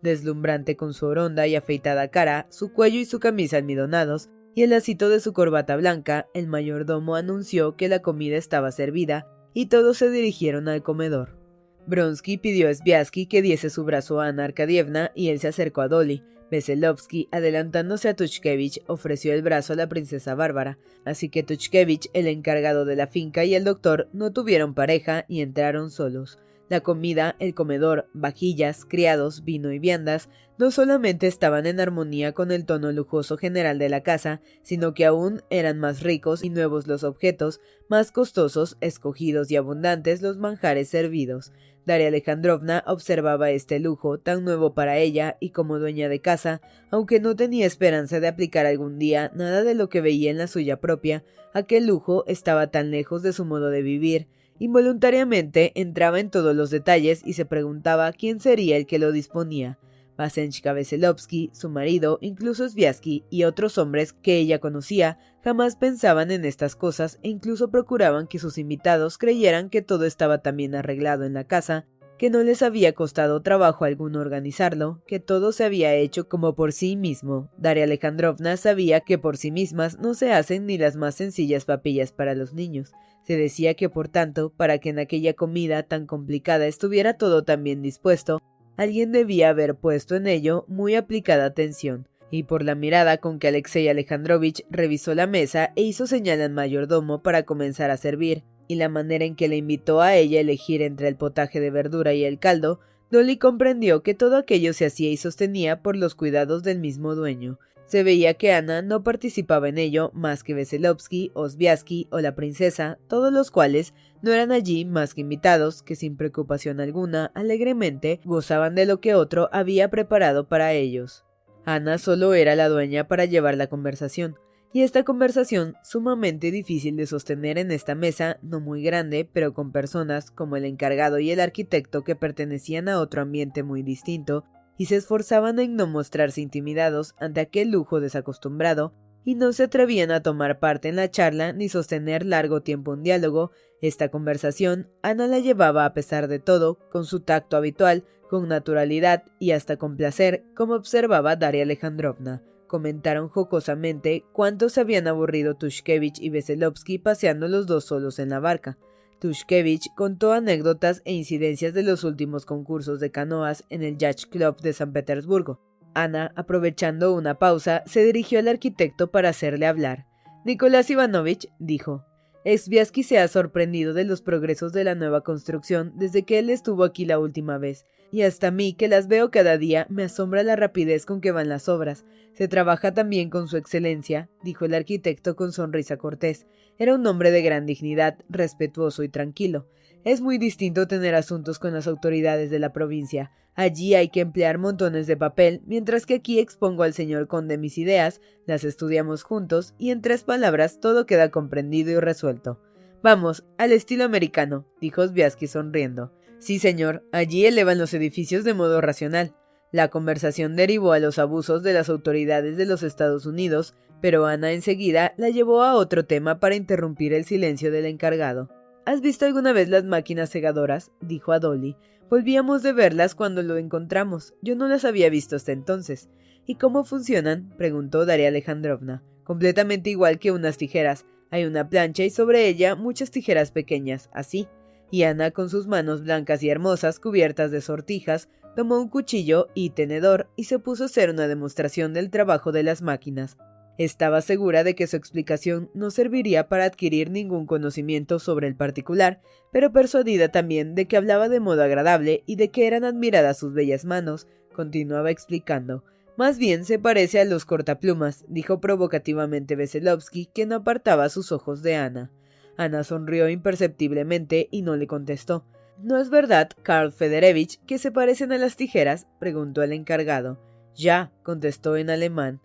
Deslumbrante 0.00 0.76
con 0.76 0.94
su 0.94 1.06
oronda 1.06 1.48
y 1.48 1.56
afeitada 1.56 2.06
cara, 2.06 2.46
su 2.50 2.72
cuello 2.72 3.00
y 3.00 3.04
su 3.04 3.18
camisa 3.18 3.56
almidonados, 3.56 4.30
y 4.54 4.62
el 4.62 4.70
lacito 4.70 5.08
de 5.08 5.18
su 5.18 5.32
corbata 5.32 5.74
blanca, 5.74 6.28
el 6.34 6.46
mayordomo 6.46 7.16
anunció 7.16 7.74
que 7.74 7.88
la 7.88 7.98
comida 7.98 8.36
estaba 8.36 8.70
servida, 8.70 9.26
y 9.54 9.66
todos 9.66 9.96
se 9.96 10.08
dirigieron 10.08 10.68
al 10.68 10.84
comedor. 10.84 11.39
Bronsky 11.86 12.38
pidió 12.38 12.68
a 12.68 12.74
Sviasky 12.74 13.26
que 13.26 13.42
diese 13.42 13.70
su 13.70 13.84
brazo 13.84 14.20
a 14.20 14.26
Ana 14.26 14.44
Arkadievna 14.44 15.12
y 15.14 15.28
él 15.28 15.40
se 15.40 15.48
acercó 15.48 15.80
a 15.80 15.88
Dolly. 15.88 16.22
Veselovsky, 16.50 17.28
adelantándose 17.30 18.08
a 18.08 18.14
Tuchkevich, 18.14 18.82
ofreció 18.86 19.32
el 19.32 19.42
brazo 19.42 19.72
a 19.72 19.76
la 19.76 19.88
princesa 19.88 20.34
Bárbara, 20.34 20.78
así 21.04 21.28
que 21.28 21.44
Tuchkevich, 21.44 22.10
el 22.12 22.26
encargado 22.26 22.84
de 22.84 22.96
la 22.96 23.06
finca, 23.06 23.44
y 23.44 23.54
el 23.54 23.64
doctor 23.64 24.08
no 24.12 24.32
tuvieron 24.32 24.74
pareja 24.74 25.24
y 25.28 25.42
entraron 25.42 25.90
solos. 25.90 26.38
La 26.70 26.82
comida, 26.82 27.34
el 27.40 27.52
comedor, 27.52 28.08
vajillas, 28.12 28.84
criados, 28.84 29.42
vino 29.42 29.72
y 29.72 29.80
viandas 29.80 30.28
no 30.56 30.70
solamente 30.70 31.26
estaban 31.26 31.66
en 31.66 31.80
armonía 31.80 32.30
con 32.30 32.52
el 32.52 32.64
tono 32.64 32.92
lujoso 32.92 33.36
general 33.36 33.80
de 33.80 33.88
la 33.88 34.04
casa, 34.04 34.40
sino 34.62 34.94
que 34.94 35.04
aún 35.04 35.42
eran 35.50 35.80
más 35.80 36.00
ricos 36.04 36.44
y 36.44 36.48
nuevos 36.48 36.86
los 36.86 37.02
objetos, 37.02 37.60
más 37.88 38.12
costosos, 38.12 38.76
escogidos 38.80 39.50
y 39.50 39.56
abundantes 39.56 40.22
los 40.22 40.38
manjares 40.38 40.88
servidos. 40.88 41.52
Daria 41.86 42.06
Alejandrovna 42.06 42.84
observaba 42.86 43.50
este 43.50 43.80
lujo, 43.80 44.18
tan 44.18 44.44
nuevo 44.44 44.72
para 44.72 44.96
ella 44.96 45.38
y 45.40 45.50
como 45.50 45.80
dueña 45.80 46.08
de 46.08 46.20
casa, 46.20 46.60
aunque 46.92 47.18
no 47.18 47.34
tenía 47.34 47.66
esperanza 47.66 48.20
de 48.20 48.28
aplicar 48.28 48.66
algún 48.66 48.96
día 48.96 49.32
nada 49.34 49.64
de 49.64 49.74
lo 49.74 49.88
que 49.88 50.00
veía 50.00 50.30
en 50.30 50.38
la 50.38 50.46
suya 50.46 50.78
propia, 50.78 51.24
aquel 51.52 51.88
lujo 51.88 52.22
estaba 52.28 52.68
tan 52.68 52.92
lejos 52.92 53.24
de 53.24 53.32
su 53.32 53.44
modo 53.44 53.70
de 53.70 53.82
vivir, 53.82 54.28
Involuntariamente 54.60 55.72
entraba 55.74 56.20
en 56.20 56.28
todos 56.28 56.54
los 56.54 56.68
detalles 56.68 57.22
y 57.24 57.32
se 57.32 57.46
preguntaba 57.46 58.12
quién 58.12 58.40
sería 58.40 58.76
el 58.76 58.86
que 58.86 58.98
lo 58.98 59.10
disponía. 59.10 59.78
Vasenchka 60.18 60.74
Veselovsky, 60.74 61.48
su 61.54 61.70
marido, 61.70 62.18
incluso 62.20 62.68
Sviasky 62.68 63.24
y 63.30 63.44
otros 63.44 63.78
hombres 63.78 64.12
que 64.12 64.36
ella 64.36 64.58
conocía 64.58 65.18
jamás 65.42 65.76
pensaban 65.76 66.30
en 66.30 66.44
estas 66.44 66.76
cosas 66.76 67.18
e 67.22 67.30
incluso 67.30 67.70
procuraban 67.70 68.26
que 68.26 68.38
sus 68.38 68.58
invitados 68.58 69.16
creyeran 69.16 69.70
que 69.70 69.80
todo 69.80 70.04
estaba 70.04 70.42
tan 70.42 70.58
bien 70.58 70.74
arreglado 70.74 71.24
en 71.24 71.32
la 71.32 71.44
casa 71.44 71.86
que 72.20 72.28
no 72.28 72.42
les 72.42 72.60
había 72.60 72.92
costado 72.92 73.40
trabajo 73.40 73.86
alguno 73.86 74.20
organizarlo, 74.20 75.00
que 75.06 75.20
todo 75.20 75.52
se 75.52 75.64
había 75.64 75.94
hecho 75.94 76.28
como 76.28 76.54
por 76.54 76.74
sí 76.74 76.94
mismo. 76.94 77.48
Daria 77.56 77.84
Alejandrovna 77.84 78.58
sabía 78.58 79.00
que 79.00 79.16
por 79.16 79.38
sí 79.38 79.50
mismas 79.50 79.98
no 80.00 80.12
se 80.12 80.30
hacen 80.30 80.66
ni 80.66 80.76
las 80.76 80.96
más 80.96 81.14
sencillas 81.14 81.64
papillas 81.64 82.12
para 82.12 82.34
los 82.34 82.52
niños. 82.52 82.92
Se 83.22 83.38
decía 83.38 83.72
que, 83.72 83.88
por 83.88 84.08
tanto, 84.08 84.52
para 84.54 84.76
que 84.76 84.90
en 84.90 84.98
aquella 84.98 85.32
comida 85.32 85.82
tan 85.82 86.04
complicada 86.04 86.66
estuviera 86.66 87.14
todo 87.14 87.42
tan 87.42 87.64
bien 87.64 87.80
dispuesto, 87.80 88.38
alguien 88.76 89.12
debía 89.12 89.48
haber 89.48 89.76
puesto 89.76 90.14
en 90.14 90.26
ello 90.26 90.66
muy 90.68 90.96
aplicada 90.96 91.46
atención 91.46 92.06
y 92.30 92.42
por 92.42 92.62
la 92.62 92.74
mirada 92.74 93.16
con 93.16 93.38
que 93.38 93.48
Alexei 93.48 93.88
Alejandrovich 93.88 94.66
revisó 94.68 95.14
la 95.14 95.26
mesa 95.26 95.72
e 95.74 95.84
hizo 95.84 96.06
señal 96.06 96.42
al 96.42 96.50
mayordomo 96.50 97.22
para 97.22 97.44
comenzar 97.44 97.90
a 97.90 97.96
servir, 97.96 98.44
y 98.70 98.76
la 98.76 98.88
manera 98.88 99.24
en 99.24 99.34
que 99.34 99.48
le 99.48 99.56
invitó 99.56 100.00
a 100.00 100.14
ella 100.14 100.38
a 100.38 100.42
elegir 100.42 100.80
entre 100.80 101.08
el 101.08 101.16
potaje 101.16 101.58
de 101.58 101.72
verdura 101.72 102.14
y 102.14 102.22
el 102.22 102.38
caldo, 102.38 102.78
Dolly 103.10 103.36
comprendió 103.36 104.04
que 104.04 104.14
todo 104.14 104.36
aquello 104.36 104.72
se 104.74 104.86
hacía 104.86 105.10
y 105.10 105.16
sostenía 105.16 105.82
por 105.82 105.96
los 105.96 106.14
cuidados 106.14 106.62
del 106.62 106.78
mismo 106.78 107.16
dueño. 107.16 107.58
Se 107.86 108.04
veía 108.04 108.34
que 108.34 108.52
Ana 108.52 108.80
no 108.80 109.02
participaba 109.02 109.68
en 109.68 109.78
ello 109.78 110.12
más 110.14 110.44
que 110.44 110.54
Veselovsky, 110.54 111.32
Osbiaski 111.34 112.06
o 112.12 112.20
la 112.20 112.36
princesa, 112.36 113.00
todos 113.08 113.32
los 113.32 113.50
cuales 113.50 113.92
no 114.22 114.30
eran 114.32 114.52
allí 114.52 114.84
más 114.84 115.14
que 115.14 115.22
invitados 115.22 115.82
que 115.82 115.96
sin 115.96 116.16
preocupación 116.16 116.78
alguna, 116.78 117.32
alegremente, 117.34 118.20
gozaban 118.24 118.76
de 118.76 118.86
lo 118.86 119.00
que 119.00 119.16
otro 119.16 119.48
había 119.50 119.90
preparado 119.90 120.46
para 120.46 120.74
ellos. 120.74 121.24
Ana 121.64 121.98
solo 121.98 122.34
era 122.34 122.54
la 122.54 122.68
dueña 122.68 123.08
para 123.08 123.24
llevar 123.24 123.56
la 123.56 123.66
conversación, 123.66 124.36
y 124.72 124.82
esta 124.82 125.02
conversación, 125.02 125.74
sumamente 125.82 126.50
difícil 126.50 126.96
de 126.96 127.06
sostener 127.06 127.58
en 127.58 127.72
esta 127.72 127.94
mesa, 127.94 128.38
no 128.42 128.60
muy 128.60 128.82
grande, 128.82 129.28
pero 129.30 129.52
con 129.52 129.72
personas 129.72 130.30
como 130.30 130.56
el 130.56 130.64
encargado 130.64 131.18
y 131.18 131.30
el 131.30 131.40
arquitecto 131.40 132.04
que 132.04 132.14
pertenecían 132.14 132.88
a 132.88 133.00
otro 133.00 133.22
ambiente 133.22 133.64
muy 133.64 133.82
distinto, 133.82 134.44
y 134.78 134.86
se 134.86 134.96
esforzaban 134.96 135.58
en 135.58 135.74
no 135.74 135.86
mostrarse 135.86 136.40
intimidados 136.40 137.14
ante 137.18 137.40
aquel 137.40 137.70
lujo 137.70 138.00
desacostumbrado, 138.00 138.94
y 139.24 139.34
no 139.34 139.52
se 139.52 139.64
atrevían 139.64 140.10
a 140.12 140.22
tomar 140.22 140.60
parte 140.60 140.88
en 140.88 140.96
la 140.96 141.10
charla 141.10 141.52
ni 141.52 141.68
sostener 141.68 142.24
largo 142.24 142.62
tiempo 142.62 142.92
un 142.92 143.02
diálogo, 143.02 143.50
esta 143.82 144.08
conversación 144.08 144.88
Ana 145.02 145.26
la 145.26 145.40
llevaba 145.40 145.84
a 145.84 145.94
pesar 145.94 146.28
de 146.28 146.38
todo, 146.38 146.78
con 146.90 147.04
su 147.04 147.20
tacto 147.20 147.56
habitual, 147.56 148.04
con 148.30 148.48
naturalidad 148.48 149.24
y 149.38 149.50
hasta 149.50 149.76
con 149.76 149.96
placer, 149.96 150.44
como 150.54 150.74
observaba 150.74 151.36
Daria 151.36 151.64
Alejandrovna. 151.64 152.42
Comentaron 152.70 153.28
jocosamente 153.28 154.24
cuánto 154.32 154.68
se 154.68 154.80
habían 154.80 155.08
aburrido 155.08 155.56
Tushkevich 155.56 156.20
y 156.20 156.30
Veselovsky 156.30 156.98
paseando 156.98 157.48
los 157.48 157.66
dos 157.66 157.86
solos 157.86 158.20
en 158.20 158.28
la 158.28 158.38
barca. 158.38 158.78
Tushkevich 159.18 159.92
contó 159.96 160.32
anécdotas 160.32 161.02
e 161.04 161.12
incidencias 161.12 161.74
de 161.74 161.82
los 161.82 162.04
últimos 162.04 162.46
concursos 162.46 163.00
de 163.00 163.10
canoas 163.10 163.64
en 163.70 163.82
el 163.82 163.98
Yacht 163.98 164.26
Club 164.30 164.60
de 164.60 164.72
San 164.72 164.92
Petersburgo. 164.92 165.60
Ana, 165.94 166.32
aprovechando 166.36 167.12
una 167.12 167.40
pausa, 167.40 167.82
se 167.86 168.04
dirigió 168.04 168.38
al 168.38 168.46
arquitecto 168.46 169.10
para 169.10 169.30
hacerle 169.30 169.66
hablar. 169.66 170.06
Nicolás 170.44 170.88
Ivanovich 170.90 171.48
dijo: 171.58 172.04
Sviatsky 172.44 173.02
se 173.02 173.18
ha 173.18 173.28
sorprendido 173.28 173.92
de 173.92 174.04
los 174.04 174.22
progresos 174.22 174.72
de 174.72 174.84
la 174.84 174.94
nueva 174.94 175.22
construcción 175.22 175.92
desde 175.96 176.24
que 176.24 176.38
él 176.38 176.48
estuvo 176.48 176.84
aquí 176.84 177.04
la 177.04 177.18
última 177.18 177.58
vez, 177.58 177.84
y 178.10 178.22
hasta 178.22 178.48
a 178.48 178.50
mí, 178.50 178.72
que 178.72 178.88
las 178.88 179.08
veo 179.08 179.30
cada 179.30 179.58
día, 179.58 179.86
me 179.90 180.04
asombra 180.04 180.42
la 180.42 180.56
rapidez 180.56 181.06
con 181.06 181.20
que 181.20 181.32
van 181.32 181.48
las 181.48 181.68
obras. 181.68 182.04
Se 182.32 182.48
trabaja 182.48 182.92
también 182.92 183.30
con 183.30 183.46
su 183.46 183.56
excelencia, 183.56 184.28
dijo 184.42 184.64
el 184.64 184.74
arquitecto 184.74 185.36
con 185.36 185.52
sonrisa 185.52 185.96
cortés. 185.96 186.46
Era 186.78 186.94
un 186.94 187.06
hombre 187.06 187.30
de 187.30 187.42
gran 187.42 187.66
dignidad, 187.66 188.18
respetuoso 188.28 189.02
y 189.02 189.08
tranquilo. 189.08 189.66
Es 190.04 190.22
muy 190.22 190.38
distinto 190.38 190.88
tener 190.88 191.14
asuntos 191.14 191.58
con 191.58 191.74
las 191.74 191.86
autoridades 191.86 192.50
de 192.50 192.58
la 192.58 192.72
provincia. 192.72 193.32
Allí 193.54 193.94
hay 193.94 194.08
que 194.08 194.20
emplear 194.20 194.56
montones 194.56 195.06
de 195.06 195.16
papel, 195.16 195.60
mientras 195.66 196.06
que 196.06 196.14
aquí 196.14 196.38
expongo 196.38 196.84
al 196.84 196.94
señor 196.94 197.26
conde 197.26 197.58
mis 197.58 197.76
ideas, 197.76 198.22
las 198.46 198.64
estudiamos 198.64 199.22
juntos 199.24 199.74
y 199.76 199.90
en 199.90 200.00
tres 200.00 200.24
palabras 200.24 200.80
todo 200.80 201.04
queda 201.04 201.30
comprendido 201.30 201.90
y 201.90 202.00
resuelto. 202.00 202.58
Vamos, 203.02 203.44
al 203.58 203.72
estilo 203.72 204.04
americano, 204.04 204.66
dijo 204.80 205.06
Sviatsky 205.06 205.46
sonriendo. 205.46 206.12
Sí, 206.38 206.58
señor, 206.58 207.04
allí 207.12 207.44
elevan 207.44 207.78
los 207.78 207.92
edificios 207.92 208.44
de 208.44 208.54
modo 208.54 208.80
racional. 208.80 209.34
La 209.72 209.88
conversación 209.88 210.56
derivó 210.56 210.92
a 210.92 210.98
los 210.98 211.18
abusos 211.18 211.62
de 211.62 211.74
las 211.74 211.90
autoridades 211.90 212.56
de 212.56 212.64
los 212.64 212.82
Estados 212.82 213.26
Unidos, 213.26 213.74
pero 214.00 214.24
Ana 214.24 214.52
enseguida 214.52 215.12
la 215.18 215.28
llevó 215.28 215.62
a 215.62 215.74
otro 215.74 216.06
tema 216.06 216.40
para 216.40 216.56
interrumpir 216.56 217.12
el 217.12 217.26
silencio 217.26 217.70
del 217.70 217.84
encargado. 217.84 218.48
¿Has 218.86 219.02
visto 219.02 219.26
alguna 219.26 219.52
vez 219.52 219.68
las 219.68 219.84
máquinas 219.84 220.30
segadoras? 220.30 220.90
dijo 221.00 221.32
a 221.32 221.38
Dolly. 221.38 221.76
Volvíamos 222.08 222.62
de 222.62 222.72
verlas 222.72 223.14
cuando 223.14 223.42
lo 223.42 223.56
encontramos. 223.56 224.34
Yo 224.42 224.56
no 224.56 224.66
las 224.68 224.84
había 224.84 225.10
visto 225.10 225.36
hasta 225.36 225.52
entonces. 225.52 226.08
¿Y 226.46 226.54
cómo 226.56 226.82
funcionan? 226.84 227.54
preguntó 227.56 228.06
Daria 228.06 228.28
Alejandrovna. 228.28 229.02
Completamente 229.22 229.90
igual 229.90 230.18
que 230.18 230.32
unas 230.32 230.56
tijeras. 230.56 231.04
Hay 231.30 231.44
una 231.44 231.68
plancha 231.68 232.02
y 232.02 232.10
sobre 232.10 232.48
ella 232.48 232.74
muchas 232.74 233.10
tijeras 233.10 233.52
pequeñas, 233.52 234.08
así. 234.12 234.48
Y 234.90 235.04
Ana, 235.04 235.30
con 235.30 235.50
sus 235.50 235.66
manos 235.68 236.02
blancas 236.02 236.42
y 236.42 236.48
hermosas 236.48 236.98
cubiertas 236.98 237.50
de 237.52 237.60
sortijas, 237.60 238.28
tomó 238.56 238.80
un 238.80 238.88
cuchillo 238.88 239.48
y 239.54 239.70
tenedor 239.70 240.28
y 240.34 240.44
se 240.44 240.58
puso 240.58 240.82
a 240.82 240.86
hacer 240.86 241.10
una 241.10 241.28
demostración 241.28 241.92
del 241.92 242.10
trabajo 242.10 242.50
de 242.50 242.64
las 242.64 242.82
máquinas. 242.82 243.36
Estaba 243.78 244.20
segura 244.20 244.64
de 244.64 244.74
que 244.74 244.86
su 244.86 244.96
explicación 244.96 245.70
no 245.74 245.90
serviría 245.90 246.48
para 246.48 246.64
adquirir 246.64 247.10
ningún 247.10 247.46
conocimiento 247.46 248.18
sobre 248.18 248.46
el 248.46 248.54
particular, 248.54 249.20
pero 249.52 249.72
persuadida 249.72 250.28
también 250.28 250.74
de 250.74 250.86
que 250.86 250.96
hablaba 250.96 251.28
de 251.28 251.40
modo 251.40 251.62
agradable 251.62 252.22
y 252.26 252.36
de 252.36 252.50
que 252.50 252.66
eran 252.66 252.84
admiradas 252.84 253.38
sus 253.38 253.54
bellas 253.54 253.84
manos, 253.84 254.26
continuaba 254.54 255.10
explicando. 255.10 255.84
Más 256.16 256.38
bien 256.38 256.66
se 256.66 256.78
parece 256.78 257.20
a 257.20 257.24
los 257.24 257.46
cortaplumas, 257.46 258.26
dijo 258.28 258.60
provocativamente 258.60 259.56
Veselovsky, 259.56 260.26
que 260.26 260.44
no 260.44 260.56
apartaba 260.56 261.08
sus 261.08 261.32
ojos 261.32 261.62
de 261.62 261.76
Ana. 261.76 262.10
Ana 262.58 262.84
sonrió 262.84 263.30
imperceptiblemente 263.30 264.48
y 264.50 264.60
no 264.60 264.76
le 264.76 264.86
contestó. 264.86 265.46
¿No 265.82 265.98
es 265.98 266.10
verdad, 266.10 266.50
Karl 266.62 266.92
Federevich, 266.92 267.58
que 267.64 267.78
se 267.78 267.90
parecen 267.90 268.32
a 268.32 268.38
las 268.38 268.56
tijeras? 268.56 269.06
preguntó 269.18 269.62
el 269.62 269.72
encargado. 269.72 270.38
Ya, 270.74 271.10
contestó 271.22 271.76
en 271.76 271.88
alemán. 271.88 272.42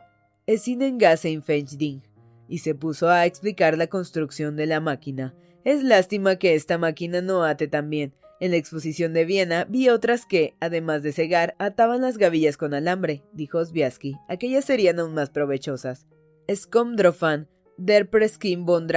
Es 0.48 0.66
Fenchding, 0.66 2.04
y 2.48 2.60
se 2.60 2.76
puso 2.76 3.10
a 3.10 3.26
explicar 3.26 3.78
la 3.78 3.88
construcción 3.88 4.56
de 4.56 4.68
la 4.68 4.80
máquina. 4.80 5.34
Es 5.64 5.84
lástima 5.84 6.36
que 6.36 6.54
esta 6.54 6.78
máquina 6.78 7.22
no 7.22 7.44
ate 7.44 7.68
tan 7.68 7.90
bien. 7.90 8.14
En 8.40 8.52
la 8.52 8.58
exposición 8.58 9.14
de 9.14 9.26
Viena 9.26 9.66
vi 9.66 9.90
otras 9.90 10.26
que, 10.26 10.54
además 10.60 11.02
de 11.02 11.14
cegar, 11.14 11.56
ataban 11.58 12.02
las 12.02 12.18
gavillas 12.18 12.58
con 12.58 12.76
alambre, 12.76 13.24
dijo 13.34 13.64
Sviatsky. 13.64 14.18
Aquellas 14.28 14.66
serían 14.66 15.00
aún 15.00 15.16
más 15.16 15.32
provechosas. 15.32 16.06
Skomdrofan, 16.54 17.48
der 17.78 18.10
Preskin 18.10 18.66
von 18.66 18.88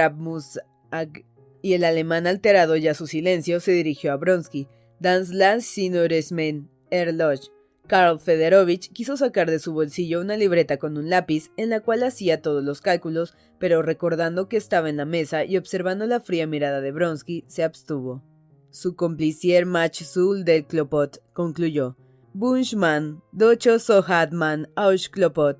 Ag 0.91 1.25
y 1.61 1.73
el 1.73 1.83
alemán 1.83 2.27
alterado 2.27 2.75
ya 2.75 2.93
su 2.93 3.07
silencio 3.07 3.59
se 3.59 3.71
dirigió 3.71 4.13
a 4.13 4.17
Bronsky. 4.17 4.67
Dans 4.99 5.31
las 5.31 5.65
Sinoresmen, 5.65 6.69
Erloch. 6.91 7.49
Karl 7.89 8.19
Federovich 8.19 8.93
quiso 8.93 9.17
sacar 9.17 9.49
de 9.49 9.57
su 9.57 9.73
bolsillo 9.73 10.21
una 10.21 10.37
libreta 10.37 10.77
con 10.77 10.95
un 10.95 11.09
lápiz 11.09 11.49
en 11.57 11.71
la 11.71 11.79
cual 11.79 12.03
hacía 12.03 12.39
todos 12.39 12.63
los 12.63 12.81
cálculos, 12.81 13.33
pero 13.57 13.81
recordando 13.81 14.47
que 14.47 14.57
estaba 14.57 14.91
en 14.91 14.97
la 14.97 15.05
mesa 15.05 15.43
y 15.43 15.57
observando 15.57 16.05
la 16.05 16.19
fría 16.19 16.45
mirada 16.45 16.81
de 16.81 16.91
Bronsky, 16.91 17.45
se 17.47 17.63
abstuvo. 17.63 18.23
Su 18.69 18.95
complicier 18.95 19.65
Mach 19.65 20.03
Sul 20.03 20.45
del 20.45 20.67
Klopot 20.67 21.17
concluyó. 21.33 21.97
Bunchman, 22.33 23.23
docho 23.31 23.79
sohatman 23.79 24.69
aus 24.75 25.09
Klopot, 25.09 25.57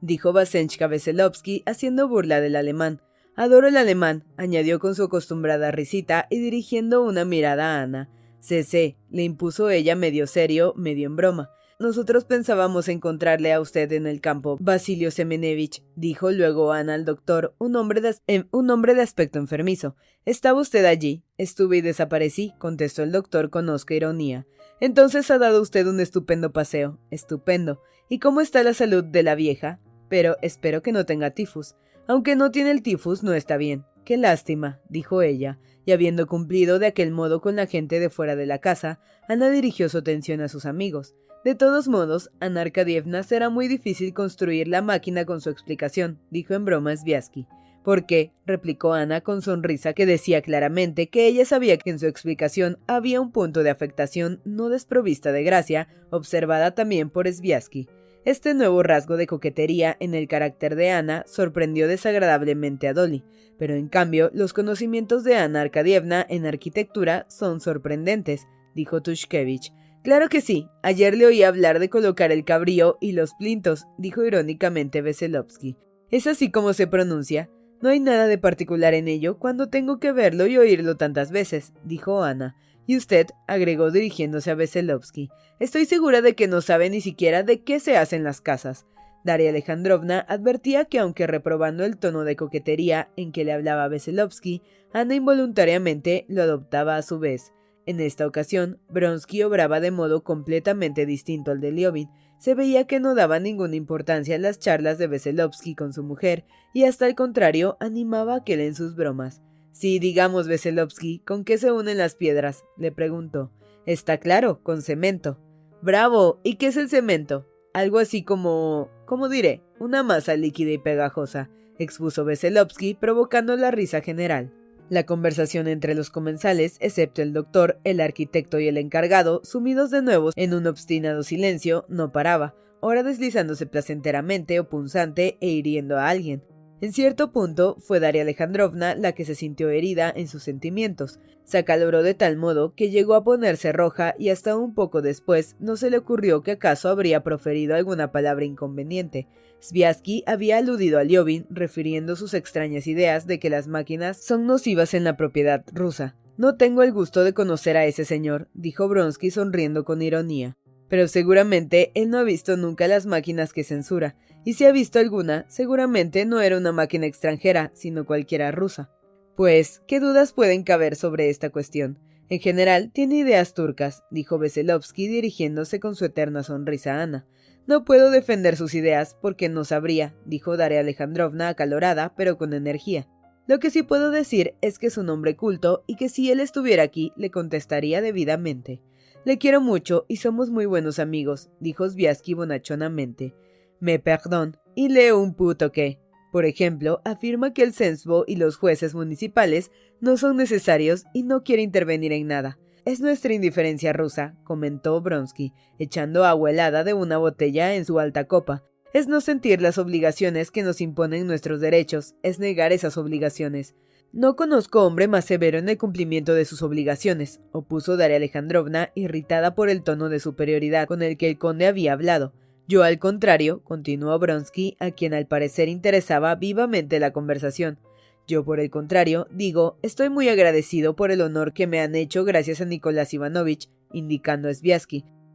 dijo 0.00 0.32
Basenchka 0.32 0.86
Veselovsky 0.86 1.62
haciendo 1.66 2.08
burla 2.08 2.40
del 2.40 2.56
alemán. 2.56 3.02
Adoro 3.36 3.68
el 3.68 3.76
alemán, 3.76 4.24
añadió 4.38 4.78
con 4.78 4.94
su 4.94 5.04
acostumbrada 5.04 5.70
risita 5.72 6.26
y 6.30 6.38
dirigiendo 6.38 7.02
una 7.02 7.26
mirada 7.26 7.76
a 7.76 7.82
Ana. 7.82 8.08
Cese, 8.40 8.96
le 9.10 9.22
impuso 9.22 9.70
ella 9.70 9.96
medio 9.96 10.26
serio, 10.26 10.74
medio 10.76 11.06
en 11.06 11.16
broma. 11.16 11.50
Nosotros 11.78 12.26
pensábamos 12.26 12.88
encontrarle 12.88 13.54
a 13.54 13.60
usted 13.60 13.90
en 13.92 14.06
el 14.06 14.20
campo, 14.20 14.58
Basilio 14.60 15.10
Semenevich, 15.10 15.82
dijo 15.96 16.30
luego 16.30 16.72
Ana 16.72 16.92
al 16.92 17.06
doctor, 17.06 17.54
un 17.58 17.74
hombre, 17.74 18.02
de, 18.02 18.16
em, 18.26 18.48
un 18.50 18.68
hombre 18.68 18.94
de 18.94 19.00
aspecto 19.00 19.38
enfermizo. 19.38 19.96
¿Estaba 20.26 20.60
usted 20.60 20.84
allí? 20.84 21.24
Estuve 21.38 21.78
y 21.78 21.80
desaparecí, 21.80 22.52
contestó 22.58 23.02
el 23.02 23.12
doctor 23.12 23.48
con 23.48 23.68
osca 23.70 23.94
ironía. 23.94 24.46
Entonces 24.80 25.30
ha 25.30 25.38
dado 25.38 25.62
usted 25.62 25.86
un 25.86 26.00
estupendo 26.00 26.52
paseo. 26.52 26.98
Estupendo. 27.10 27.80
¿Y 28.10 28.18
cómo 28.18 28.40
está 28.40 28.62
la 28.62 28.74
salud 28.74 29.04
de 29.04 29.22
la 29.22 29.34
vieja? 29.34 29.80
Pero 30.08 30.36
espero 30.42 30.82
que 30.82 30.92
no 30.92 31.06
tenga 31.06 31.30
tifus. 31.30 31.76
Aunque 32.08 32.36
no 32.36 32.50
tiene 32.50 32.72
el 32.72 32.82
tifus, 32.82 33.22
no 33.22 33.32
está 33.32 33.56
bien. 33.56 33.84
Qué 34.04 34.16
lástima, 34.16 34.80
dijo 34.88 35.22
ella, 35.22 35.58
y 35.84 35.92
habiendo 35.92 36.26
cumplido 36.26 36.78
de 36.78 36.86
aquel 36.86 37.10
modo 37.10 37.40
con 37.40 37.56
la 37.56 37.66
gente 37.66 38.00
de 38.00 38.10
fuera 38.10 38.36
de 38.36 38.46
la 38.46 38.58
casa, 38.58 39.00
Ana 39.28 39.50
dirigió 39.50 39.88
su 39.88 39.98
atención 39.98 40.40
a 40.40 40.48
sus 40.48 40.66
amigos. 40.66 41.14
De 41.44 41.54
todos 41.54 41.88
modos, 41.88 42.30
Ana 42.40 42.60
Arkadievna 42.62 43.22
será 43.22 43.48
muy 43.48 43.66
difícil 43.66 44.12
construir 44.12 44.68
la 44.68 44.82
máquina 44.82 45.24
con 45.24 45.40
su 45.40 45.48
explicación, 45.48 46.18
dijo 46.30 46.54
en 46.54 46.64
broma 46.64 46.94
Sviatsky. 46.94 47.46
¿Por 47.82 48.04
qué? 48.04 48.32
replicó 48.44 48.92
Ana 48.92 49.22
con 49.22 49.40
sonrisa 49.40 49.94
que 49.94 50.04
decía 50.04 50.42
claramente 50.42 51.08
que 51.08 51.26
ella 51.26 51.46
sabía 51.46 51.78
que 51.78 51.88
en 51.88 51.98
su 51.98 52.06
explicación 52.06 52.78
había 52.86 53.22
un 53.22 53.32
punto 53.32 53.62
de 53.62 53.70
afectación 53.70 54.42
no 54.44 54.68
desprovista 54.68 55.32
de 55.32 55.42
gracia, 55.42 55.88
observada 56.10 56.74
también 56.74 57.08
por 57.08 57.26
Sviatsky. 57.26 57.88
Este 58.26 58.52
nuevo 58.52 58.82
rasgo 58.82 59.16
de 59.16 59.26
coquetería 59.26 59.96
en 59.98 60.14
el 60.14 60.28
carácter 60.28 60.76
de 60.76 60.90
Ana 60.90 61.24
sorprendió 61.26 61.88
desagradablemente 61.88 62.86
a 62.86 62.92
Dolly, 62.92 63.24
pero 63.58 63.74
en 63.74 63.88
cambio 63.88 64.30
los 64.34 64.52
conocimientos 64.52 65.24
de 65.24 65.36
Ana 65.36 65.62
Arkadievna 65.62 66.26
en 66.28 66.44
arquitectura 66.44 67.24
son 67.30 67.60
sorprendentes, 67.60 68.46
dijo 68.74 69.00
Tushkevich. 69.00 69.72
Claro 70.02 70.28
que 70.28 70.42
sí, 70.42 70.68
ayer 70.82 71.16
le 71.16 71.26
oí 71.26 71.42
hablar 71.42 71.78
de 71.78 71.88
colocar 71.88 72.30
el 72.30 72.44
cabrío 72.44 72.98
y 73.00 73.12
los 73.12 73.34
plintos, 73.34 73.86
dijo 73.96 74.22
irónicamente 74.22 75.00
Veselovsky. 75.00 75.78
Es 76.10 76.26
así 76.26 76.50
como 76.50 76.74
se 76.74 76.86
pronuncia. 76.86 77.48
No 77.80 77.88
hay 77.88 78.00
nada 78.00 78.26
de 78.26 78.36
particular 78.36 78.92
en 78.92 79.08
ello 79.08 79.38
cuando 79.38 79.70
tengo 79.70 79.98
que 79.98 80.12
verlo 80.12 80.46
y 80.46 80.58
oírlo 80.58 80.98
tantas 80.98 81.30
veces, 81.30 81.72
dijo 81.84 82.22
Ana. 82.22 82.54
Y 82.86 82.96
usted, 82.96 83.26
agregó 83.46 83.90
dirigiéndose 83.90 84.50
a 84.50 84.54
Veselovsky, 84.54 85.28
estoy 85.58 85.84
segura 85.84 86.22
de 86.22 86.34
que 86.34 86.48
no 86.48 86.60
sabe 86.60 86.90
ni 86.90 87.00
siquiera 87.00 87.42
de 87.42 87.62
qué 87.62 87.80
se 87.80 87.96
hacen 87.96 88.24
las 88.24 88.40
casas. 88.40 88.86
Daria 89.22 89.50
Alejandrovna 89.50 90.24
advertía 90.28 90.86
que 90.86 90.98
aunque 90.98 91.26
reprobando 91.26 91.84
el 91.84 91.98
tono 91.98 92.24
de 92.24 92.36
coquetería 92.36 93.10
en 93.16 93.32
que 93.32 93.44
le 93.44 93.52
hablaba 93.52 93.88
Veselovsky, 93.88 94.62
Ana 94.92 95.14
involuntariamente 95.14 96.24
lo 96.28 96.42
adoptaba 96.42 96.96
a 96.96 97.02
su 97.02 97.18
vez. 97.18 97.52
En 97.86 98.00
esta 98.00 98.26
ocasión, 98.26 98.78
Bronsky 98.88 99.42
obraba 99.42 99.80
de 99.80 99.90
modo 99.90 100.22
completamente 100.22 101.06
distinto 101.06 101.50
al 101.50 101.60
de 101.60 101.72
Liobin. 101.72 102.08
Se 102.38 102.54
veía 102.54 102.86
que 102.86 103.00
no 103.00 103.14
daba 103.14 103.38
ninguna 103.40 103.76
importancia 103.76 104.36
a 104.36 104.38
las 104.38 104.58
charlas 104.58 104.96
de 104.96 105.06
Veselovsky 105.06 105.74
con 105.74 105.92
su 105.92 106.02
mujer, 106.02 106.44
y 106.72 106.84
hasta 106.84 107.06
al 107.06 107.14
contrario 107.14 107.76
animaba 107.80 108.34
a 108.34 108.36
aquel 108.38 108.60
en 108.60 108.74
sus 108.74 108.96
bromas. 108.96 109.42
Sí, 109.72 109.98
digamos, 109.98 110.48
Veselovsky, 110.48 111.20
¿con 111.20 111.44
qué 111.44 111.58
se 111.58 111.72
unen 111.72 111.98
las 111.98 112.14
piedras? 112.14 112.64
le 112.76 112.92
preguntó. 112.92 113.50
Está 113.86 114.18
claro, 114.18 114.62
con 114.62 114.82
cemento. 114.82 115.38
Bravo. 115.82 116.40
¿Y 116.42 116.56
qué 116.56 116.66
es 116.66 116.76
el 116.76 116.88
cemento? 116.88 117.46
Algo 117.72 117.98
así 117.98 118.22
como. 118.22 118.90
¿Cómo 119.06 119.28
diré? 119.28 119.62
Una 119.78 120.02
masa 120.02 120.36
líquida 120.36 120.70
y 120.70 120.78
pegajosa, 120.78 121.50
expuso 121.78 122.24
Veselovsky, 122.24 122.94
provocando 122.94 123.56
la 123.56 123.70
risa 123.70 124.00
general. 124.00 124.52
La 124.90 125.06
conversación 125.06 125.68
entre 125.68 125.94
los 125.94 126.10
comensales, 126.10 126.76
excepto 126.80 127.22
el 127.22 127.32
doctor, 127.32 127.78
el 127.84 128.00
arquitecto 128.00 128.58
y 128.58 128.68
el 128.68 128.76
encargado, 128.76 129.40
sumidos 129.44 129.90
de 129.90 130.02
nuevo 130.02 130.30
en 130.34 130.52
un 130.52 130.66
obstinado 130.66 131.22
silencio, 131.22 131.86
no 131.88 132.10
paraba, 132.10 132.56
ahora 132.82 133.04
deslizándose 133.04 133.66
placenteramente 133.66 134.58
o 134.58 134.68
punzante 134.68 135.38
e 135.40 135.46
hiriendo 135.46 135.96
a 135.96 136.08
alguien. 136.08 136.42
En 136.82 136.94
cierto 136.94 137.30
punto 137.30 137.76
fue 137.78 138.00
Daria 138.00 138.22
Alejandrovna 138.22 138.94
la 138.94 139.12
que 139.12 139.26
se 139.26 139.34
sintió 139.34 139.68
herida 139.68 140.10
en 140.16 140.28
sus 140.28 140.42
sentimientos. 140.42 141.20
Se 141.44 141.58
acaloró 141.58 142.02
de 142.02 142.14
tal 142.14 142.38
modo 142.38 142.74
que 142.74 142.88
llegó 142.88 143.14
a 143.14 143.22
ponerse 143.22 143.70
roja 143.70 144.14
y 144.18 144.30
hasta 144.30 144.56
un 144.56 144.72
poco 144.72 145.02
después 145.02 145.56
no 145.58 145.76
se 145.76 145.90
le 145.90 145.98
ocurrió 145.98 146.42
que 146.42 146.52
acaso 146.52 146.88
habría 146.88 147.22
proferido 147.22 147.74
alguna 147.74 148.12
palabra 148.12 148.46
inconveniente. 148.46 149.28
Sviatsky 149.60 150.24
había 150.26 150.56
aludido 150.56 150.98
a 150.98 151.04
Liobin 151.04 151.46
refiriendo 151.50 152.16
sus 152.16 152.32
extrañas 152.32 152.86
ideas 152.86 153.26
de 153.26 153.38
que 153.38 153.50
las 153.50 153.66
máquinas 153.66 154.16
son 154.24 154.46
nocivas 154.46 154.94
en 154.94 155.04
la 155.04 155.18
propiedad 155.18 155.64
rusa. 155.74 156.16
No 156.38 156.56
tengo 156.56 156.82
el 156.82 156.92
gusto 156.92 157.24
de 157.24 157.34
conocer 157.34 157.76
a 157.76 157.84
ese 157.84 158.06
señor, 158.06 158.48
dijo 158.54 158.88
Bronsky 158.88 159.30
sonriendo 159.30 159.84
con 159.84 160.00
ironía. 160.00 160.56
Pero 160.90 161.08
seguramente 161.08 161.92
él 161.94 162.10
no 162.10 162.18
ha 162.18 162.24
visto 162.24 162.58
nunca 162.58 162.86
las 162.88 163.06
máquinas 163.06 163.54
que 163.54 163.64
censura, 163.64 164.16
y 164.44 164.54
si 164.54 164.66
ha 164.66 164.72
visto 164.72 164.98
alguna, 164.98 165.46
seguramente 165.48 166.26
no 166.26 166.40
era 166.40 166.58
una 166.58 166.72
máquina 166.72 167.06
extranjera, 167.06 167.70
sino 167.74 168.04
cualquiera 168.04 168.50
rusa. 168.50 168.90
Pues, 169.36 169.82
¿qué 169.86 170.00
dudas 170.00 170.32
pueden 170.34 170.64
caber 170.64 170.96
sobre 170.96 171.30
esta 171.30 171.48
cuestión? 171.48 171.98
En 172.28 172.40
general, 172.40 172.90
tiene 172.92 173.16
ideas 173.16 173.54
turcas, 173.54 174.02
dijo 174.10 174.38
Veselovsky 174.38 175.08
dirigiéndose 175.08 175.80
con 175.80 175.94
su 175.94 176.04
eterna 176.04 176.42
sonrisa 176.42 176.96
a 176.96 177.02
Ana. 177.02 177.26
No 177.66 177.84
puedo 177.84 178.10
defender 178.10 178.56
sus 178.56 178.74
ideas 178.74 179.16
porque 179.20 179.48
no 179.48 179.64
sabría, 179.64 180.14
dijo 180.26 180.56
Daria 180.56 180.80
Alejandrovna 180.80 181.48
acalorada, 181.48 182.14
pero 182.16 182.36
con 182.36 182.52
energía. 182.52 183.08
Lo 183.46 183.58
que 183.58 183.70
sí 183.70 183.82
puedo 183.82 184.10
decir 184.10 184.54
es 184.60 184.78
que 184.78 184.86
es 184.88 184.96
un 184.96 185.08
hombre 185.08 185.36
culto 185.36 185.84
y 185.86 185.96
que 185.96 186.08
si 186.08 186.30
él 186.30 186.40
estuviera 186.40 186.82
aquí 186.82 187.12
le 187.16 187.30
contestaría 187.30 188.00
debidamente. 188.00 188.80
Le 189.24 189.36
quiero 189.36 189.60
mucho 189.60 190.06
y 190.08 190.16
somos 190.16 190.50
muy 190.50 190.64
buenos 190.64 190.98
amigos, 190.98 191.50
dijo 191.60 191.86
Sviatsky 191.86 192.32
bonachonamente. 192.32 193.34
Me 193.78 193.98
perdón, 193.98 194.56
y 194.74 194.88
leo 194.88 195.20
un 195.20 195.34
puto 195.34 195.72
que. 195.72 195.98
Por 196.32 196.46
ejemplo, 196.46 197.02
afirma 197.04 197.52
que 197.52 197.62
el 197.62 197.74
censbo 197.74 198.24
y 198.26 198.36
los 198.36 198.56
jueces 198.56 198.94
municipales 198.94 199.70
no 200.00 200.16
son 200.16 200.36
necesarios 200.36 201.04
y 201.12 201.24
no 201.24 201.42
quiere 201.42 201.62
intervenir 201.62 202.12
en 202.12 202.28
nada. 202.28 202.58
Es 202.86 203.00
nuestra 203.00 203.34
indiferencia 203.34 203.92
rusa, 203.92 204.36
comentó 204.44 205.00
Bronsky, 205.02 205.52
echando 205.78 206.24
agua 206.24 206.50
helada 206.50 206.82
de 206.82 206.94
una 206.94 207.18
botella 207.18 207.74
en 207.74 207.84
su 207.84 207.98
alta 207.98 208.24
copa. 208.24 208.64
Es 208.94 209.06
no 209.06 209.20
sentir 209.20 209.60
las 209.60 209.76
obligaciones 209.76 210.50
que 210.50 210.62
nos 210.62 210.80
imponen 210.80 211.26
nuestros 211.26 211.60
derechos, 211.60 212.14
es 212.22 212.38
negar 212.38 212.72
esas 212.72 212.96
obligaciones. 212.96 213.74
No 214.12 214.34
conozco 214.34 214.84
hombre 214.84 215.06
más 215.06 215.24
severo 215.24 215.58
en 215.58 215.68
el 215.68 215.78
cumplimiento 215.78 216.34
de 216.34 216.44
sus 216.44 216.62
obligaciones, 216.62 217.40
opuso 217.52 217.96
Daria 217.96 218.16
Alejandrovna, 218.16 218.90
irritada 218.96 219.54
por 219.54 219.70
el 219.70 219.84
tono 219.84 220.08
de 220.08 220.18
superioridad 220.18 220.88
con 220.88 221.02
el 221.02 221.16
que 221.16 221.28
el 221.28 221.38
conde 221.38 221.68
había 221.68 221.92
hablado. 221.92 222.32
Yo, 222.66 222.82
al 222.82 222.98
contrario, 222.98 223.62
continuó 223.62 224.18
Bronsky, 224.18 224.76
a 224.80 224.90
quien 224.90 225.14
al 225.14 225.28
parecer 225.28 225.68
interesaba 225.68 226.34
vivamente 226.34 226.98
la 226.98 227.12
conversación. 227.12 227.78
Yo, 228.26 228.44
por 228.44 228.58
el 228.58 228.68
contrario, 228.68 229.28
digo, 229.30 229.78
estoy 229.82 230.10
muy 230.10 230.28
agradecido 230.28 230.96
por 230.96 231.12
el 231.12 231.20
honor 231.20 231.52
que 231.52 231.68
me 231.68 231.80
han 231.80 231.94
hecho 231.94 232.24
gracias 232.24 232.60
a 232.60 232.64
Nicolás 232.64 233.14
Ivanovich, 233.14 233.68
indicando 233.92 234.48
a 234.48 234.52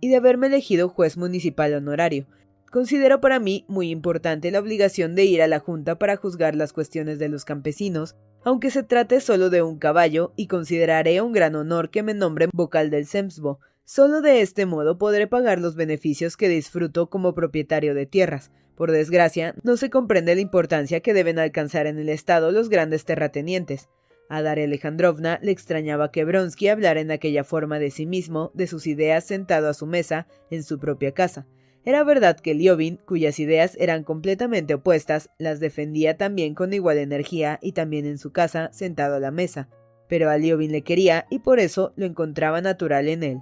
y 0.02 0.10
de 0.10 0.16
haberme 0.18 0.48
elegido 0.48 0.90
juez 0.90 1.16
municipal 1.16 1.74
honorario. 1.74 2.28
Considero 2.72 3.22
para 3.22 3.40
mí 3.40 3.64
muy 3.70 3.90
importante 3.90 4.52
la 4.52 4.60
obligación 4.60 5.16
de 5.16 5.24
ir 5.24 5.42
a 5.42 5.48
la 5.48 5.60
Junta 5.60 5.98
para 5.98 6.18
juzgar 6.18 6.56
las 6.56 6.74
cuestiones 6.74 7.20
de 7.20 7.30
los 7.30 7.46
campesinos, 7.46 8.18
aunque 8.46 8.72
se 8.72 8.84
trate 8.84 9.20
solo 9.20 9.50
de 9.50 9.62
un 9.62 9.78
caballo, 9.78 10.32
y 10.38 10.48
consideraré 10.48 11.20
un 11.22 11.34
gran 11.34 11.56
honor 11.56 11.90
que 11.90 12.04
me 12.04 12.14
nombren 12.14 12.50
vocal 12.54 12.90
del 12.90 13.06
Semsbo, 13.06 13.60
Solo 13.88 14.22
de 14.22 14.42
este 14.42 14.66
modo 14.66 14.98
podré 14.98 15.28
pagar 15.28 15.60
los 15.60 15.76
beneficios 15.76 16.38
que 16.38 16.50
disfruto 16.50 17.08
como 17.08 17.36
propietario 17.36 17.94
de 17.94 18.08
tierras. 18.08 18.50
Por 18.76 18.92
desgracia, 18.92 19.54
no 19.62 19.78
se 19.78 19.92
comprende 19.92 20.34
la 20.34 20.42
importancia 20.42 21.02
que 21.02 21.14
deben 21.14 21.38
alcanzar 21.38 21.86
en 21.86 22.00
el 22.00 22.10
Estado 22.10 22.52
los 22.52 22.70
grandes 22.70 23.06
terratenientes. 23.06 23.88
A 24.28 24.42
Daria 24.42 24.66
Alejandrovna 24.66 25.38
le 25.44 25.52
extrañaba 25.52 26.12
que 26.12 26.26
Bronsky 26.26 26.70
hablara 26.70 27.00
en 27.00 27.12
aquella 27.12 27.44
forma 27.44 27.78
de 27.78 27.92
sí 27.92 28.08
mismo, 28.08 28.50
de 28.56 28.66
sus 28.66 28.88
ideas 28.88 29.24
sentado 29.24 29.70
a 29.70 29.76
su 29.76 29.86
mesa, 29.86 30.26
en 30.50 30.64
su 30.64 30.80
propia 30.80 31.14
casa. 31.14 31.46
Era 31.86 32.04
verdad 32.04 32.40
que 32.40 32.56
Liobin, 32.56 32.98
cuyas 33.06 33.40
ideas 33.40 33.78
eran 33.80 34.04
completamente 34.04 34.74
opuestas, 34.74 35.30
las 35.38 35.60
defendía 35.60 36.18
también 36.18 36.56
con 36.56 36.74
igual 36.74 36.98
energía 36.98 37.60
y 37.62 37.74
también 37.74 38.08
en 38.08 38.18
su 38.18 38.32
casa, 38.32 38.70
sentado 38.74 39.16
a 39.16 39.20
la 39.20 39.30
mesa. 39.30 39.70
Pero 40.10 40.32
a 40.32 40.38
Liobin 40.38 40.72
le 40.72 40.82
quería 40.82 41.28
y 41.30 41.40
por 41.40 41.60
eso 41.60 41.94
lo 41.96 42.08
encontraba 42.08 42.60
natural 42.60 43.08
en 43.08 43.22
él. 43.22 43.38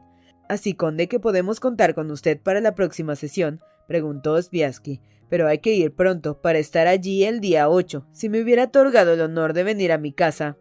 Así, 0.49 0.73
conde, 0.73 1.07
que 1.07 1.21
podemos 1.21 1.61
contar 1.61 1.95
con 1.95 2.11
usted 2.11 2.37
para 2.37 2.59
la 2.59 2.75
próxima 2.75 3.15
sesión, 3.15 3.61
preguntó 3.87 4.41
Sviatsky. 4.41 4.99
Pero 5.29 5.47
hay 5.47 5.59
que 5.59 5.73
ir 5.73 5.95
pronto, 5.95 6.41
para 6.41 6.59
estar 6.59 6.85
allí 6.87 7.23
el 7.23 7.39
día 7.39 7.69
8. 7.69 8.05
Si 8.11 8.27
me 8.27 8.41
hubiera 8.41 8.65
otorgado 8.65 9.13
el 9.13 9.21
honor 9.21 9.53
de 9.53 9.63
venir 9.63 9.93
a 9.93 9.97
mi 9.97 10.11
casa. 10.11 10.57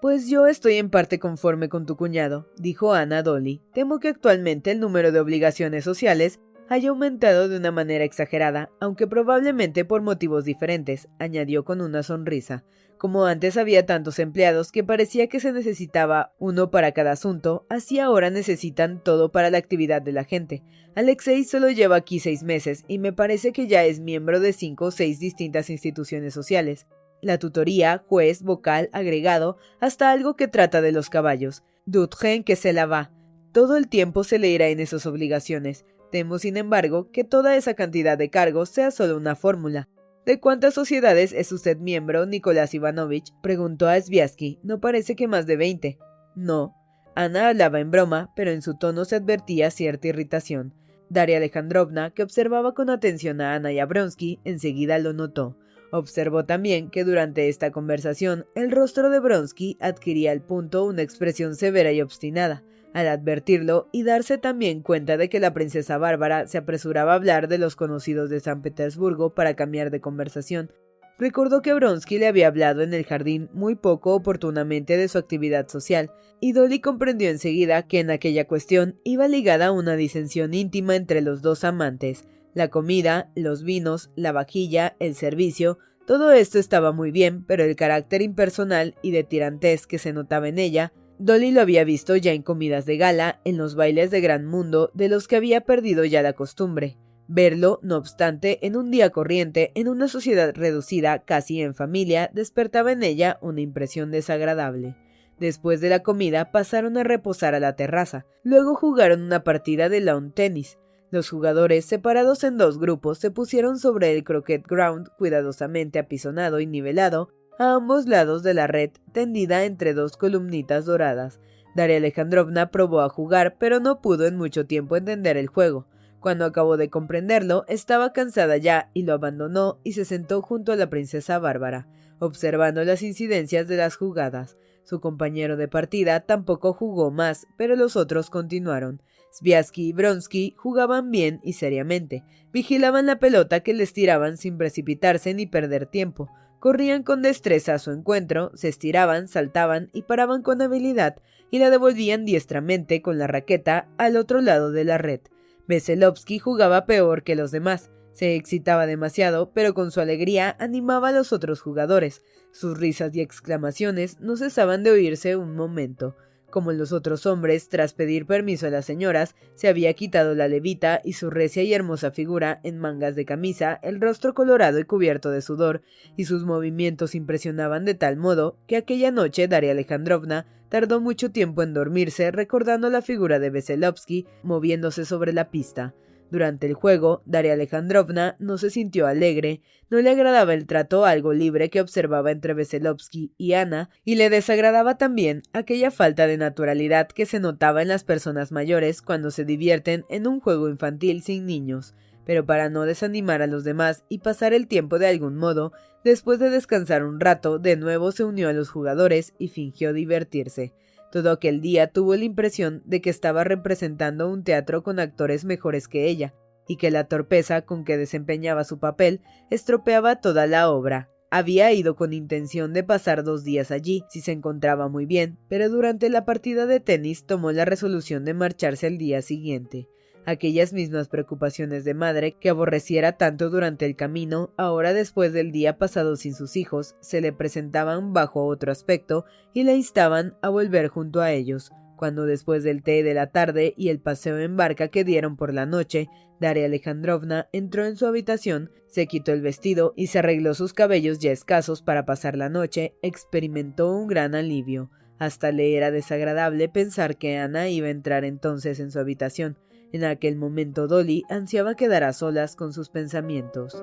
Pues 0.00 0.30
yo 0.30 0.46
estoy 0.46 0.76
en 0.76 0.88
parte 0.88 1.18
conforme 1.18 1.68
con 1.68 1.84
tu 1.84 1.96
cuñado, 1.96 2.48
dijo 2.56 2.94
Ana 2.94 3.22
Dolly. 3.22 3.60
Temo 3.74 3.98
que 3.98 4.08
actualmente 4.08 4.70
el 4.70 4.80
número 4.80 5.12
de 5.12 5.20
obligaciones 5.20 5.84
sociales 5.84 6.40
haya 6.70 6.90
aumentado 6.90 7.48
de 7.48 7.56
una 7.56 7.72
manera 7.72 8.04
exagerada, 8.04 8.70
aunque 8.80 9.08
probablemente 9.08 9.84
por 9.84 10.02
motivos 10.02 10.44
diferentes, 10.44 11.08
añadió 11.18 11.64
con 11.64 11.80
una 11.80 12.04
sonrisa. 12.04 12.64
Como 12.96 13.26
antes 13.26 13.56
había 13.56 13.86
tantos 13.86 14.20
empleados 14.20 14.70
que 14.70 14.84
parecía 14.84 15.26
que 15.26 15.40
se 15.40 15.52
necesitaba 15.52 16.32
uno 16.38 16.70
para 16.70 16.92
cada 16.92 17.10
asunto, 17.10 17.66
así 17.68 17.98
ahora 17.98 18.30
necesitan 18.30 19.02
todo 19.02 19.32
para 19.32 19.50
la 19.50 19.58
actividad 19.58 20.00
de 20.00 20.12
la 20.12 20.22
gente. 20.22 20.62
Alexei 20.94 21.42
solo 21.42 21.70
lleva 21.70 21.96
aquí 21.96 22.20
seis 22.20 22.44
meses 22.44 22.84
y 22.86 23.00
me 23.00 23.12
parece 23.12 23.52
que 23.52 23.66
ya 23.66 23.84
es 23.84 23.98
miembro 23.98 24.38
de 24.38 24.52
cinco 24.52 24.86
o 24.86 24.90
seis 24.92 25.18
distintas 25.18 25.70
instituciones 25.70 26.34
sociales. 26.34 26.86
La 27.20 27.38
tutoría, 27.38 28.04
juez, 28.06 28.42
vocal, 28.42 28.90
agregado, 28.92 29.58
hasta 29.80 30.12
algo 30.12 30.36
que 30.36 30.46
trata 30.46 30.80
de 30.82 30.92
los 30.92 31.10
caballos. 31.10 31.64
Dutren 31.84 32.44
que 32.44 32.54
se 32.54 32.72
la 32.72 32.86
va. 32.86 33.10
Todo 33.50 33.76
el 33.76 33.88
tiempo 33.88 34.22
se 34.22 34.38
le 34.38 34.50
irá 34.50 34.68
en 34.68 34.78
esas 34.78 35.06
obligaciones. 35.06 35.84
Temo, 36.10 36.38
sin 36.38 36.56
embargo, 36.56 37.10
que 37.10 37.24
toda 37.24 37.56
esa 37.56 37.74
cantidad 37.74 38.18
de 38.18 38.30
cargos 38.30 38.68
sea 38.68 38.90
solo 38.90 39.16
una 39.16 39.36
fórmula. 39.36 39.88
¿De 40.26 40.38
cuántas 40.38 40.74
sociedades 40.74 41.32
es 41.32 41.50
usted 41.50 41.78
miembro, 41.78 42.26
Nicolás 42.26 42.74
Ivanovich? 42.74 43.32
preguntó 43.42 43.88
a 43.88 44.00
Sviatsky. 44.00 44.60
No 44.62 44.80
parece 44.80 45.16
que 45.16 45.28
más 45.28 45.46
de 45.46 45.56
veinte. 45.56 45.98
No. 46.36 46.74
Ana 47.14 47.48
hablaba 47.48 47.80
en 47.80 47.90
broma, 47.90 48.32
pero 48.36 48.50
en 48.50 48.62
su 48.62 48.76
tono 48.76 49.04
se 49.04 49.16
advertía 49.16 49.70
cierta 49.70 50.08
irritación. 50.08 50.74
Daria 51.08 51.38
Alejandrovna, 51.38 52.10
que 52.10 52.22
observaba 52.22 52.74
con 52.74 52.90
atención 52.90 53.40
a 53.40 53.54
Ana 53.54 53.72
y 53.72 53.80
a 53.80 53.86
Bronsky, 53.86 54.38
enseguida 54.44 54.98
lo 54.98 55.12
notó. 55.12 55.56
Observó 55.90 56.44
también 56.44 56.88
que 56.88 57.02
durante 57.02 57.48
esta 57.48 57.72
conversación 57.72 58.46
el 58.54 58.70
rostro 58.70 59.10
de 59.10 59.18
Bronsky 59.18 59.76
adquiría 59.80 60.30
al 60.30 60.40
punto 60.40 60.84
una 60.84 61.02
expresión 61.02 61.56
severa 61.56 61.90
y 61.90 62.00
obstinada. 62.00 62.62
Al 62.92 63.06
advertirlo 63.06 63.88
y 63.92 64.02
darse 64.02 64.36
también 64.36 64.82
cuenta 64.82 65.16
de 65.16 65.28
que 65.28 65.38
la 65.38 65.54
princesa 65.54 65.96
Bárbara 65.96 66.48
se 66.48 66.58
apresuraba 66.58 67.12
a 67.12 67.16
hablar 67.16 67.46
de 67.46 67.58
los 67.58 67.76
conocidos 67.76 68.30
de 68.30 68.40
San 68.40 68.62
Petersburgo 68.62 69.34
para 69.34 69.54
cambiar 69.54 69.90
de 69.90 70.00
conversación, 70.00 70.72
recordó 71.16 71.62
que 71.62 71.72
Bronsky 71.74 72.18
le 72.18 72.26
había 72.26 72.48
hablado 72.48 72.82
en 72.82 72.92
el 72.92 73.04
jardín 73.04 73.48
muy 73.52 73.76
poco 73.76 74.14
oportunamente 74.14 74.96
de 74.96 75.06
su 75.06 75.18
actividad 75.18 75.68
social, 75.68 76.10
y 76.40 76.52
Dolly 76.52 76.80
comprendió 76.80 77.28
enseguida 77.28 77.86
que 77.86 78.00
en 78.00 78.10
aquella 78.10 78.48
cuestión 78.48 78.98
iba 79.04 79.28
ligada 79.28 79.70
una 79.70 79.94
disensión 79.94 80.54
íntima 80.54 80.96
entre 80.96 81.20
los 81.20 81.42
dos 81.42 81.62
amantes. 81.62 82.24
La 82.54 82.68
comida, 82.68 83.30
los 83.36 83.62
vinos, 83.62 84.10
la 84.16 84.32
vajilla, 84.32 84.96
el 84.98 85.14
servicio, 85.14 85.78
todo 86.06 86.32
esto 86.32 86.58
estaba 86.58 86.90
muy 86.90 87.12
bien, 87.12 87.44
pero 87.44 87.62
el 87.62 87.76
carácter 87.76 88.22
impersonal 88.22 88.96
y 89.00 89.12
de 89.12 89.22
tirantez 89.22 89.86
que 89.86 89.98
se 89.98 90.12
notaba 90.12 90.48
en 90.48 90.58
ella 90.58 90.92
Dolly 91.22 91.50
lo 91.50 91.60
había 91.60 91.84
visto 91.84 92.16
ya 92.16 92.32
en 92.32 92.40
comidas 92.40 92.86
de 92.86 92.96
gala, 92.96 93.42
en 93.44 93.58
los 93.58 93.74
bailes 93.74 94.10
de 94.10 94.22
gran 94.22 94.46
mundo, 94.46 94.90
de 94.94 95.10
los 95.10 95.28
que 95.28 95.36
había 95.36 95.60
perdido 95.60 96.06
ya 96.06 96.22
la 96.22 96.32
costumbre. 96.32 96.96
Verlo, 97.28 97.78
no 97.82 97.98
obstante, 97.98 98.58
en 98.66 98.74
un 98.74 98.90
día 98.90 99.10
corriente, 99.10 99.70
en 99.74 99.88
una 99.88 100.08
sociedad 100.08 100.54
reducida 100.54 101.18
casi 101.18 101.60
en 101.60 101.74
familia, 101.74 102.30
despertaba 102.32 102.92
en 102.92 103.02
ella 103.02 103.38
una 103.42 103.60
impresión 103.60 104.10
desagradable. 104.10 104.96
Después 105.38 105.82
de 105.82 105.90
la 105.90 106.02
comida 106.02 106.52
pasaron 106.52 106.96
a 106.96 107.04
reposar 107.04 107.54
a 107.54 107.60
la 107.60 107.76
terraza, 107.76 108.24
luego 108.42 108.74
jugaron 108.74 109.20
una 109.20 109.44
partida 109.44 109.90
de 109.90 110.00
lawn 110.00 110.32
tennis. 110.32 110.78
Los 111.10 111.28
jugadores, 111.28 111.84
separados 111.84 112.44
en 112.44 112.56
dos 112.56 112.78
grupos, 112.78 113.18
se 113.18 113.30
pusieron 113.30 113.78
sobre 113.78 114.16
el 114.16 114.24
croquet 114.24 114.66
ground 114.66 115.10
cuidadosamente 115.18 115.98
apisonado 115.98 116.60
y 116.60 116.66
nivelado 116.66 117.28
a 117.60 117.74
ambos 117.74 118.06
lados 118.06 118.42
de 118.42 118.54
la 118.54 118.66
red 118.66 118.90
tendida 119.12 119.66
entre 119.66 119.92
dos 119.92 120.16
columnitas 120.16 120.86
doradas. 120.86 121.40
Daria 121.76 121.98
Alejandrovna 121.98 122.70
probó 122.70 123.02
a 123.02 123.10
jugar, 123.10 123.56
pero 123.58 123.80
no 123.80 124.00
pudo 124.00 124.26
en 124.26 124.38
mucho 124.38 124.64
tiempo 124.64 124.96
entender 124.96 125.36
el 125.36 125.46
juego. 125.46 125.86
Cuando 126.20 126.46
acabó 126.46 126.78
de 126.78 126.88
comprenderlo, 126.88 127.66
estaba 127.68 128.14
cansada 128.14 128.56
ya 128.56 128.90
y 128.94 129.02
lo 129.02 129.12
abandonó 129.12 129.78
y 129.84 129.92
se 129.92 130.06
sentó 130.06 130.40
junto 130.40 130.72
a 130.72 130.76
la 130.76 130.88
princesa 130.88 131.38
Bárbara, 131.38 131.86
observando 132.18 132.82
las 132.82 133.02
incidencias 133.02 133.68
de 133.68 133.76
las 133.76 133.94
jugadas. 133.94 134.56
Su 134.84 135.02
compañero 135.02 135.58
de 135.58 135.68
partida 135.68 136.20
tampoco 136.20 136.72
jugó 136.72 137.10
más, 137.10 137.46
pero 137.58 137.76
los 137.76 137.94
otros 137.94 138.30
continuaron. 138.30 139.02
Sviatsky 139.32 139.88
y 139.88 139.92
Bronsky 139.92 140.54
jugaban 140.56 141.10
bien 141.10 141.40
y 141.44 141.52
seriamente, 141.52 142.24
vigilaban 142.54 143.04
la 143.04 143.18
pelota 143.18 143.60
que 143.60 143.74
les 143.74 143.92
tiraban 143.92 144.38
sin 144.38 144.56
precipitarse 144.56 145.34
ni 145.34 145.46
perder 145.46 145.84
tiempo, 145.86 146.30
corrían 146.60 147.02
con 147.02 147.22
destreza 147.22 147.74
a 147.74 147.78
su 147.78 147.90
encuentro, 147.90 148.52
se 148.54 148.68
estiraban, 148.68 149.26
saltaban 149.26 149.90
y 149.92 150.02
paraban 150.02 150.42
con 150.42 150.62
habilidad, 150.62 151.16
y 151.50 151.58
la 151.58 151.70
devolvían 151.70 152.24
diestramente 152.24 153.02
con 153.02 153.18
la 153.18 153.26
raqueta 153.26 153.88
al 153.98 154.16
otro 154.16 154.40
lado 154.40 154.70
de 154.70 154.84
la 154.84 154.98
red. 154.98 155.20
Veselovsky 155.66 156.38
jugaba 156.38 156.86
peor 156.86 157.24
que 157.24 157.34
los 157.34 157.50
demás. 157.50 157.90
Se 158.12 158.34
excitaba 158.34 158.86
demasiado, 158.86 159.52
pero 159.52 159.72
con 159.72 159.90
su 159.90 160.00
alegría 160.00 160.56
animaba 160.58 161.08
a 161.08 161.12
los 161.12 161.32
otros 161.32 161.60
jugadores. 161.60 162.22
Sus 162.52 162.78
risas 162.78 163.14
y 163.14 163.20
exclamaciones 163.20 164.20
no 164.20 164.36
cesaban 164.36 164.82
de 164.82 164.90
oírse 164.90 165.36
un 165.36 165.54
momento. 165.54 166.16
Como 166.50 166.72
los 166.72 166.92
otros 166.92 167.26
hombres, 167.26 167.68
tras 167.68 167.94
pedir 167.94 168.26
permiso 168.26 168.66
a 168.66 168.70
las 168.70 168.84
señoras, 168.84 169.36
se 169.54 169.68
había 169.68 169.94
quitado 169.94 170.34
la 170.34 170.48
levita 170.48 171.00
y 171.04 171.12
su 171.12 171.30
recia 171.30 171.62
y 171.62 171.72
hermosa 171.72 172.10
figura 172.10 172.60
en 172.64 172.78
mangas 172.78 173.14
de 173.14 173.24
camisa, 173.24 173.78
el 173.82 174.00
rostro 174.00 174.34
colorado 174.34 174.80
y 174.80 174.84
cubierto 174.84 175.30
de 175.30 175.42
sudor, 175.42 175.82
y 176.16 176.24
sus 176.24 176.44
movimientos 176.44 177.14
impresionaban 177.14 177.84
de 177.84 177.94
tal 177.94 178.16
modo 178.16 178.56
que 178.66 178.76
aquella 178.76 179.12
noche 179.12 179.46
Daria 179.46 179.70
Alejandrovna 179.70 180.46
tardó 180.68 181.00
mucho 181.00 181.30
tiempo 181.30 181.62
en 181.62 181.72
dormirse 181.72 182.30
recordando 182.32 182.90
la 182.90 183.02
figura 183.02 183.38
de 183.38 183.50
Veselovsky 183.50 184.26
moviéndose 184.42 185.04
sobre 185.04 185.32
la 185.32 185.50
pista. 185.50 185.94
Durante 186.30 186.68
el 186.68 186.74
juego, 186.74 187.22
Daria 187.26 187.54
Alejandrovna 187.54 188.36
no 188.38 188.56
se 188.56 188.70
sintió 188.70 189.08
alegre, 189.08 189.62
no 189.90 190.00
le 190.00 190.10
agradaba 190.10 190.54
el 190.54 190.66
trato 190.66 191.04
algo 191.04 191.32
libre 191.32 191.70
que 191.70 191.80
observaba 191.80 192.30
entre 192.30 192.54
Veselovsky 192.54 193.32
y 193.36 193.54
Ana, 193.54 193.90
y 194.04 194.14
le 194.14 194.30
desagradaba 194.30 194.96
también 194.96 195.42
aquella 195.52 195.90
falta 195.90 196.28
de 196.28 196.36
naturalidad 196.36 197.08
que 197.08 197.26
se 197.26 197.40
notaba 197.40 197.82
en 197.82 197.88
las 197.88 198.04
personas 198.04 198.52
mayores 198.52 199.02
cuando 199.02 199.32
se 199.32 199.44
divierten 199.44 200.04
en 200.08 200.28
un 200.28 200.38
juego 200.38 200.68
infantil 200.68 201.22
sin 201.22 201.46
niños. 201.46 201.94
Pero 202.24 202.46
para 202.46 202.68
no 202.68 202.82
desanimar 202.82 203.42
a 203.42 203.48
los 203.48 203.64
demás 203.64 204.04
y 204.08 204.18
pasar 204.18 204.52
el 204.52 204.68
tiempo 204.68 205.00
de 205.00 205.08
algún 205.08 205.36
modo, 205.36 205.72
después 206.04 206.38
de 206.38 206.50
descansar 206.50 207.04
un 207.04 207.18
rato, 207.18 207.58
de 207.58 207.76
nuevo 207.76 208.12
se 208.12 208.22
unió 208.22 208.48
a 208.48 208.52
los 208.52 208.70
jugadores 208.70 209.34
y 209.38 209.48
fingió 209.48 209.92
divertirse. 209.92 210.74
Todo 211.10 211.32
aquel 211.32 211.60
día 211.60 211.88
tuvo 211.88 212.14
la 212.14 212.24
impresión 212.24 212.82
de 212.84 213.00
que 213.00 213.10
estaba 213.10 213.44
representando 213.44 214.28
un 214.28 214.44
teatro 214.44 214.82
con 214.82 215.00
actores 215.00 215.44
mejores 215.44 215.88
que 215.88 216.06
ella, 216.06 216.34
y 216.68 216.76
que 216.76 216.92
la 216.92 217.08
torpeza 217.08 217.62
con 217.62 217.84
que 217.84 217.96
desempeñaba 217.96 218.62
su 218.62 218.78
papel 218.78 219.20
estropeaba 219.50 220.20
toda 220.20 220.46
la 220.46 220.70
obra. 220.70 221.10
Había 221.28 221.72
ido 221.72 221.96
con 221.96 222.12
intención 222.12 222.72
de 222.72 222.84
pasar 222.84 223.24
dos 223.24 223.44
días 223.44 223.70
allí, 223.70 224.04
si 224.08 224.20
se 224.20 224.32
encontraba 224.32 224.88
muy 224.88 225.06
bien, 225.06 225.38
pero 225.48 225.68
durante 225.68 226.08
la 226.10 226.24
partida 226.24 226.66
de 226.66 226.80
tenis 226.80 227.24
tomó 227.24 227.52
la 227.52 227.64
resolución 227.64 228.24
de 228.24 228.34
marcharse 228.34 228.86
al 228.86 228.98
día 228.98 229.22
siguiente. 229.22 229.88
Aquellas 230.26 230.72
mismas 230.72 231.08
preocupaciones 231.08 231.84
de 231.84 231.94
madre 231.94 232.32
que 232.32 232.50
aborreciera 232.50 233.12
tanto 233.12 233.48
durante 233.48 233.86
el 233.86 233.96
camino, 233.96 234.52
ahora 234.56 234.92
después 234.92 235.32
del 235.32 235.50
día 235.50 235.78
pasado 235.78 236.16
sin 236.16 236.34
sus 236.34 236.56
hijos, 236.56 236.94
se 237.00 237.20
le 237.20 237.32
presentaban 237.32 238.12
bajo 238.12 238.44
otro 238.44 238.70
aspecto 238.70 239.24
y 239.54 239.64
le 239.64 239.74
instaban 239.74 240.36
a 240.42 240.50
volver 240.50 240.88
junto 240.88 241.20
a 241.20 241.32
ellos. 241.32 241.72
Cuando 241.96 242.26
después 242.26 242.64
del 242.64 242.82
té 242.82 243.02
de 243.02 243.14
la 243.14 243.26
tarde 243.26 243.74
y 243.76 243.88
el 243.88 244.00
paseo 244.00 244.38
en 244.38 244.56
barca 244.56 244.88
que 244.88 245.04
dieron 245.04 245.36
por 245.36 245.52
la 245.52 245.66
noche, 245.66 246.08
Daria 246.40 246.64
Alejandrovna 246.64 247.48
entró 247.52 247.84
en 247.84 247.96
su 247.96 248.06
habitación, 248.06 248.70
se 248.86 249.06
quitó 249.06 249.32
el 249.32 249.42
vestido 249.42 249.92
y 249.96 250.06
se 250.06 250.20
arregló 250.20 250.54
sus 250.54 250.72
cabellos 250.72 251.18
ya 251.18 251.30
escasos 251.30 251.82
para 251.82 252.06
pasar 252.06 252.36
la 252.36 252.48
noche, 252.48 252.94
experimentó 253.02 253.92
un 253.92 254.06
gran 254.06 254.34
alivio. 254.34 254.90
Hasta 255.18 255.52
le 255.52 255.76
era 255.76 255.90
desagradable 255.90 256.70
pensar 256.70 257.18
que 257.18 257.36
Ana 257.36 257.68
iba 257.68 257.88
a 257.88 257.90
entrar 257.90 258.24
entonces 258.24 258.80
en 258.80 258.90
su 258.90 258.98
habitación. 258.98 259.58
En 259.92 260.04
aquel 260.04 260.36
momento 260.36 260.86
Dolly 260.86 261.24
ansiaba 261.28 261.74
quedar 261.74 262.04
a 262.04 262.12
solas 262.12 262.54
con 262.54 262.72
sus 262.72 262.90
pensamientos. 262.90 263.82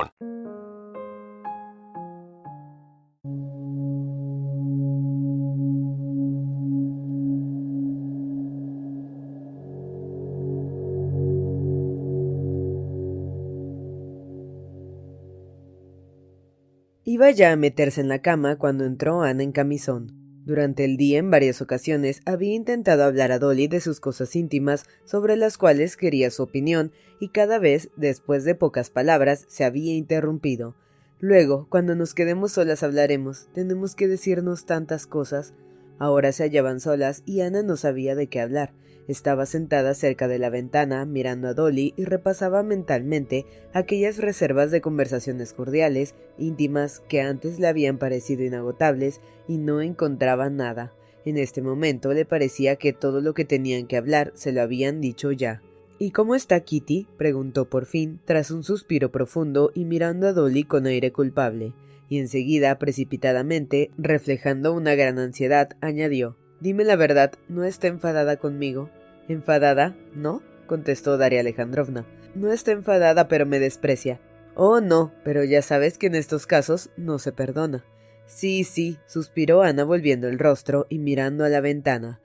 Iba 17.03 17.29
ya 17.31 17.51
a 17.51 17.55
meterse 17.55 17.99
en 17.99 18.07
la 18.07 18.21
cama 18.21 18.57
cuando 18.57 18.85
entró 18.85 19.21
Ana 19.21 19.43
en 19.43 19.51
camisón. 19.51 20.20
Durante 20.43 20.85
el 20.85 20.97
día 20.97 21.19
en 21.19 21.29
varias 21.29 21.61
ocasiones 21.61 22.21
había 22.25 22.53
intentado 22.53 23.03
hablar 23.03 23.31
a 23.31 23.37
Dolly 23.37 23.67
de 23.67 23.79
sus 23.79 23.99
cosas 23.99 24.35
íntimas 24.35 24.85
sobre 25.05 25.35
las 25.35 25.57
cuales 25.57 25.97
quería 25.97 26.31
su 26.31 26.41
opinión 26.41 26.91
y 27.19 27.29
cada 27.29 27.59
vez, 27.59 27.89
después 27.95 28.43
de 28.43 28.55
pocas 28.55 28.89
palabras, 28.89 29.45
se 29.47 29.63
había 29.63 29.93
interrumpido. 29.93 30.75
Luego, 31.19 31.67
cuando 31.69 31.93
nos 31.93 32.15
quedemos 32.15 32.53
solas 32.53 32.81
hablaremos, 32.81 33.49
tenemos 33.53 33.93
que 33.93 34.07
decirnos 34.07 34.65
tantas 34.65 35.05
cosas. 35.05 35.53
Ahora 36.01 36.31
se 36.31 36.41
hallaban 36.41 36.79
solas 36.79 37.21
y 37.27 37.41
Ana 37.41 37.61
no 37.61 37.77
sabía 37.77 38.15
de 38.15 38.25
qué 38.25 38.41
hablar. 38.41 38.73
Estaba 39.07 39.45
sentada 39.45 39.93
cerca 39.93 40.27
de 40.27 40.39
la 40.39 40.49
ventana, 40.49 41.05
mirando 41.05 41.47
a 41.47 41.53
Dolly 41.53 41.93
y 41.95 42.05
repasaba 42.05 42.63
mentalmente 42.63 43.45
aquellas 43.71 44.17
reservas 44.17 44.71
de 44.71 44.81
conversaciones 44.81 45.53
cordiales, 45.53 46.15
íntimas, 46.39 47.01
que 47.07 47.21
antes 47.21 47.59
le 47.59 47.67
habían 47.67 47.99
parecido 47.99 48.43
inagotables, 48.43 49.21
y 49.47 49.59
no 49.59 49.79
encontraba 49.79 50.49
nada. 50.49 50.91
En 51.23 51.37
este 51.37 51.61
momento 51.61 52.11
le 52.13 52.25
parecía 52.25 52.77
que 52.77 52.93
todo 52.93 53.21
lo 53.21 53.35
que 53.35 53.45
tenían 53.45 53.85
que 53.85 53.97
hablar 53.97 54.31
se 54.33 54.51
lo 54.51 54.63
habían 54.63 55.01
dicho 55.01 55.31
ya. 55.31 55.61
¿Y 55.99 56.09
cómo 56.09 56.33
está 56.33 56.61
Kitty? 56.61 57.09
preguntó 57.15 57.69
por 57.69 57.85
fin, 57.85 58.19
tras 58.25 58.49
un 58.49 58.63
suspiro 58.63 59.11
profundo 59.11 59.71
y 59.75 59.85
mirando 59.85 60.27
a 60.27 60.33
Dolly 60.33 60.63
con 60.63 60.87
aire 60.87 61.11
culpable. 61.11 61.73
Y 62.11 62.19
enseguida, 62.19 62.77
precipitadamente, 62.77 63.89
reflejando 63.97 64.73
una 64.73 64.95
gran 64.95 65.17
ansiedad, 65.17 65.77
añadió 65.79 66.37
Dime 66.59 66.83
la 66.83 66.97
verdad, 66.97 67.31
¿no 67.47 67.63
está 67.63 67.87
enfadada 67.87 68.35
conmigo? 68.35 68.89
¿Enfadada? 69.29 69.95
¿No? 70.13 70.43
contestó 70.67 71.17
Daria 71.17 71.39
Alejandrovna. 71.39 72.05
No 72.35 72.51
está 72.51 72.73
enfadada, 72.73 73.29
pero 73.29 73.45
me 73.45 73.59
desprecia. 73.59 74.19
Oh, 74.55 74.81
no, 74.81 75.13
pero 75.23 75.45
ya 75.45 75.61
sabes 75.61 75.97
que 75.97 76.07
en 76.07 76.15
estos 76.15 76.47
casos 76.47 76.89
no 76.97 77.17
se 77.17 77.31
perdona. 77.31 77.85
Sí, 78.25 78.65
sí, 78.65 78.97
suspiró 79.07 79.61
Ana 79.61 79.85
volviendo 79.85 80.27
el 80.27 80.37
rostro 80.37 80.87
y 80.89 80.99
mirando 80.99 81.45
a 81.45 81.49
la 81.49 81.61
ventana. 81.61 82.19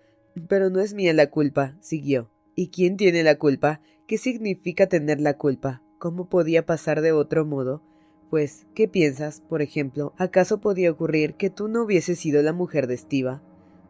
Pero 0.49 0.68
no 0.68 0.81
es 0.81 0.94
mía 0.94 1.12
la 1.12 1.31
culpa, 1.31 1.77
siguió. 1.81 2.29
¿Y 2.57 2.70
quién 2.70 2.96
tiene 2.96 3.22
la 3.22 3.37
culpa? 3.37 3.81
¿Qué 4.09 4.18
significa 4.18 4.88
tener 4.88 5.20
la 5.20 5.35
culpa? 5.35 5.81
¿Cómo 6.01 6.29
podía 6.29 6.66
pasar 6.66 7.03
de 7.03 7.12
otro 7.12 7.46
modo? 7.46 7.85
Pues, 8.31 8.67
¿qué 8.75 8.89
piensas, 8.89 9.41
por 9.41 9.62
ejemplo? 9.62 10.12
¿Acaso 10.19 10.59
podía 10.61 10.91
ocurrir 10.91 11.35
que 11.35 11.49
tú 11.49 11.69
no 11.69 11.85
hubieses 11.85 12.19
sido 12.19 12.43
la 12.43 12.53
mujer 12.53 12.89
de 12.89 12.95
Estiva? 12.95 13.43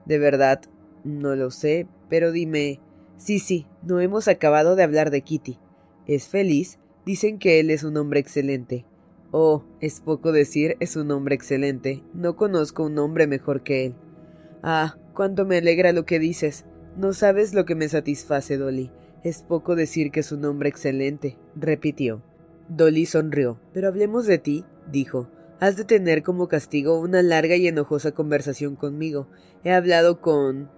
De 0.05 0.18
verdad, 0.18 0.61
no 1.05 1.35
lo 1.37 1.51
sé, 1.51 1.87
pero 2.11 2.33
dime. 2.33 2.81
Sí, 3.16 3.38
sí, 3.38 3.66
no 3.83 3.99
hemos 4.01 4.29
acabado 4.29 4.77
de 4.77 4.83
hablar 4.83 5.11
de 5.11 5.22
Kitty. 5.22 5.59
¿Es 6.07 6.29
feliz? 6.29 6.79
Dicen 7.07 7.38
que 7.38 7.61
él 7.61 7.70
es 7.70 7.83
un 7.83 7.96
hombre 7.96 8.20
excelente. 8.20 8.85
Oh, 9.31 9.64
es 9.81 10.01
poco 10.01 10.33
decir, 10.33 10.77
es 10.81 10.96
un 10.96 11.11
hombre 11.11 11.35
excelente. 11.35 12.03
No 12.12 12.37
conozco 12.37 12.85
un 12.85 12.99
hombre 12.99 13.27
mejor 13.27 13.62
que 13.62 13.87
él. 13.87 13.94
Ah, 14.62 14.96
cuánto 15.14 15.46
me 15.46 15.57
alegra 15.57 15.92
lo 15.92 16.05
que 16.05 16.18
dices. 16.18 16.66
No 16.96 17.12
sabes 17.12 17.55
lo 17.55 17.64
que 17.64 17.75
me 17.75 17.88
satisface, 17.88 18.59
Dolly. 18.59 18.90
Es 19.25 19.42
poco 19.42 19.77
decir 19.77 20.11
que 20.11 20.20
es 20.20 20.31
un 20.31 20.44
hombre 20.44 20.68
excelente, 20.68 21.38
repitió. 21.55 22.22
Dolly 22.68 23.07
sonrió. 23.07 23.59
Pero 23.72 23.88
hablemos 23.88 24.26
de 24.26 24.38
ti, 24.38 24.64
dijo. 24.90 25.29
Has 25.59 25.76
de 25.76 25.85
tener 25.85 26.22
como 26.22 26.48
castigo 26.48 27.00
una 27.00 27.22
larga 27.22 27.57
y 27.57 27.66
enojosa 27.66 28.12
conversación 28.12 28.76
conmigo. 28.76 29.29
He 29.64 29.72
hablado 29.72 30.20
con. 30.20 30.70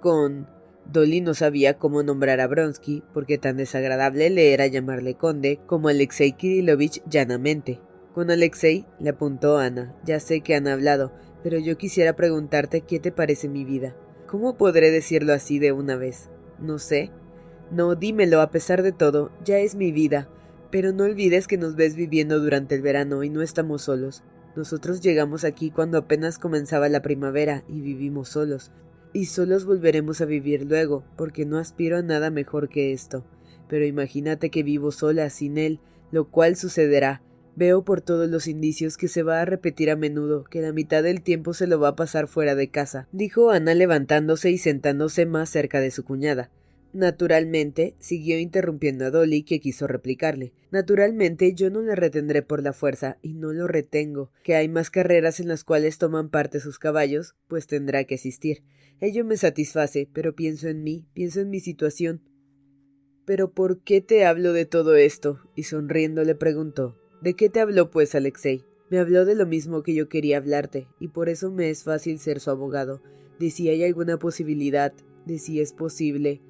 con. 0.00 0.48
Dolly 0.92 1.20
no 1.20 1.34
sabía 1.34 1.78
cómo 1.78 2.02
nombrar 2.02 2.40
a 2.40 2.46
Bronsky, 2.46 3.02
porque 3.12 3.38
tan 3.38 3.56
desagradable 3.56 4.30
le 4.30 4.52
era 4.52 4.66
llamarle 4.66 5.14
conde 5.14 5.58
como 5.66 5.88
Alexei 5.88 6.32
Kirilovich 6.32 7.02
llanamente. 7.08 7.80
Con 8.14 8.30
Alexei, 8.30 8.86
le 9.00 9.10
apuntó 9.10 9.58
Ana. 9.58 9.96
Ya 10.04 10.20
sé 10.20 10.42
que 10.42 10.54
han 10.54 10.68
hablado, 10.68 11.12
pero 11.42 11.58
yo 11.58 11.76
quisiera 11.76 12.14
preguntarte 12.14 12.82
qué 12.82 13.00
te 13.00 13.10
parece 13.10 13.48
mi 13.48 13.64
vida. 13.64 13.96
¿Cómo 14.26 14.56
podré 14.56 14.90
decirlo 14.90 15.32
así 15.32 15.58
de 15.58 15.72
una 15.72 15.96
vez? 15.96 16.30
No 16.58 16.78
sé. 16.78 17.10
No, 17.70 17.94
dímelo 17.94 18.40
a 18.40 18.50
pesar 18.50 18.82
de 18.82 18.92
todo, 18.92 19.32
ya 19.44 19.58
es 19.58 19.74
mi 19.74 19.92
vida. 19.92 20.28
Pero 20.70 20.92
no 20.92 21.04
olvides 21.04 21.46
que 21.46 21.58
nos 21.58 21.76
ves 21.76 21.96
viviendo 21.96 22.40
durante 22.40 22.74
el 22.74 22.82
verano 22.82 23.22
y 23.22 23.30
no 23.30 23.42
estamos 23.42 23.82
solos. 23.82 24.22
Nosotros 24.56 25.00
llegamos 25.00 25.44
aquí 25.44 25.70
cuando 25.70 25.98
apenas 25.98 26.38
comenzaba 26.38 26.88
la 26.88 27.02
primavera 27.02 27.62
y 27.68 27.80
vivimos 27.80 28.30
solos. 28.30 28.72
Y 29.12 29.26
solos 29.26 29.64
volveremos 29.64 30.20
a 30.20 30.24
vivir 30.24 30.64
luego, 30.64 31.04
porque 31.16 31.46
no 31.46 31.58
aspiro 31.58 31.98
a 31.98 32.02
nada 32.02 32.30
mejor 32.30 32.68
que 32.68 32.92
esto. 32.92 33.24
Pero 33.68 33.84
imagínate 33.84 34.50
que 34.50 34.62
vivo 34.62 34.92
sola 34.92 35.30
sin 35.30 35.58
él, 35.58 35.80
lo 36.10 36.30
cual 36.30 36.56
sucederá. 36.56 37.22
Veo 37.54 37.84
por 37.84 38.02
todos 38.02 38.28
los 38.28 38.48
indicios 38.48 38.98
que 38.98 39.08
se 39.08 39.22
va 39.22 39.40
a 39.40 39.44
repetir 39.46 39.90
a 39.90 39.96
menudo, 39.96 40.44
que 40.44 40.60
la 40.60 40.72
mitad 40.72 41.02
del 41.02 41.22
tiempo 41.22 41.54
se 41.54 41.66
lo 41.66 41.80
va 41.80 41.88
a 41.88 41.96
pasar 41.96 42.28
fuera 42.28 42.54
de 42.54 42.68
casa, 42.68 43.08
dijo 43.12 43.50
Ana 43.50 43.72
levantándose 43.72 44.50
y 44.50 44.58
sentándose 44.58 45.24
más 45.24 45.48
cerca 45.48 45.80
de 45.80 45.90
su 45.90 46.04
cuñada. 46.04 46.50
Naturalmente, 46.96 47.94
siguió 47.98 48.38
interrumpiendo 48.38 49.04
a 49.04 49.10
Dolly, 49.10 49.42
que 49.42 49.60
quiso 49.60 49.86
replicarle. 49.86 50.54
Naturalmente, 50.70 51.52
yo 51.52 51.68
no 51.68 51.82
le 51.82 51.94
retendré 51.94 52.40
por 52.40 52.62
la 52.62 52.72
fuerza, 52.72 53.18
y 53.20 53.34
no 53.34 53.52
lo 53.52 53.68
retengo. 53.68 54.32
Que 54.42 54.54
hay 54.54 54.70
más 54.70 54.88
carreras 54.88 55.38
en 55.38 55.48
las 55.48 55.62
cuales 55.62 55.98
toman 55.98 56.30
parte 56.30 56.58
sus 56.58 56.78
caballos, 56.78 57.34
pues 57.48 57.66
tendrá 57.66 58.04
que 58.04 58.14
asistir. 58.14 58.62
Ello 58.98 59.26
me 59.26 59.36
satisface, 59.36 60.08
pero 60.10 60.34
pienso 60.34 60.68
en 60.68 60.82
mí, 60.84 61.06
pienso 61.12 61.40
en 61.40 61.50
mi 61.50 61.60
situación. 61.60 62.22
Pero 63.26 63.52
¿por 63.52 63.82
qué 63.82 64.00
te 64.00 64.24
hablo 64.24 64.54
de 64.54 64.64
todo 64.64 64.96
esto? 64.96 65.40
y 65.54 65.64
sonriendo 65.64 66.24
le 66.24 66.34
preguntó. 66.34 66.96
¿De 67.20 67.34
qué 67.34 67.50
te 67.50 67.60
habló, 67.60 67.90
pues, 67.90 68.14
Alexei? 68.14 68.64
Me 68.88 69.00
habló 69.00 69.26
de 69.26 69.34
lo 69.34 69.44
mismo 69.44 69.82
que 69.82 69.92
yo 69.92 70.08
quería 70.08 70.38
hablarte, 70.38 70.88
y 70.98 71.08
por 71.08 71.28
eso 71.28 71.50
me 71.50 71.68
es 71.68 71.84
fácil 71.84 72.18
ser 72.18 72.40
su 72.40 72.48
abogado. 72.48 73.02
De 73.38 73.50
si 73.50 73.68
hay 73.68 73.84
alguna 73.84 74.18
posibilidad, 74.18 74.94
de 75.26 75.38
si 75.38 75.60
es 75.60 75.74
posible. 75.74 76.40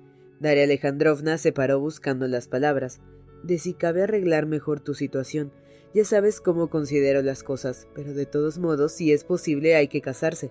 Daria 0.40 0.64
Alejandrovna 0.64 1.38
se 1.38 1.53
paró 1.53 1.81
buscando 1.81 2.29
las 2.29 2.49
palabras. 2.49 3.01
De 3.42 3.59
si 3.59 3.75
cabe 3.75 4.03
arreglar 4.03 4.46
mejor 4.46 4.81
tu 4.81 4.94
situación. 4.94 5.53
Ya 5.94 6.05
sabes 6.05 6.40
cómo 6.40 6.68
considero 6.68 7.22
las 7.22 7.42
cosas, 7.42 7.87
pero 7.94 8.12
de 8.12 8.27
todos 8.27 8.59
modos, 8.59 8.92
si 8.92 9.12
es 9.12 9.25
posible, 9.25 9.77
hay 9.77 9.88
que 9.88 10.03
casarse. 10.03 10.51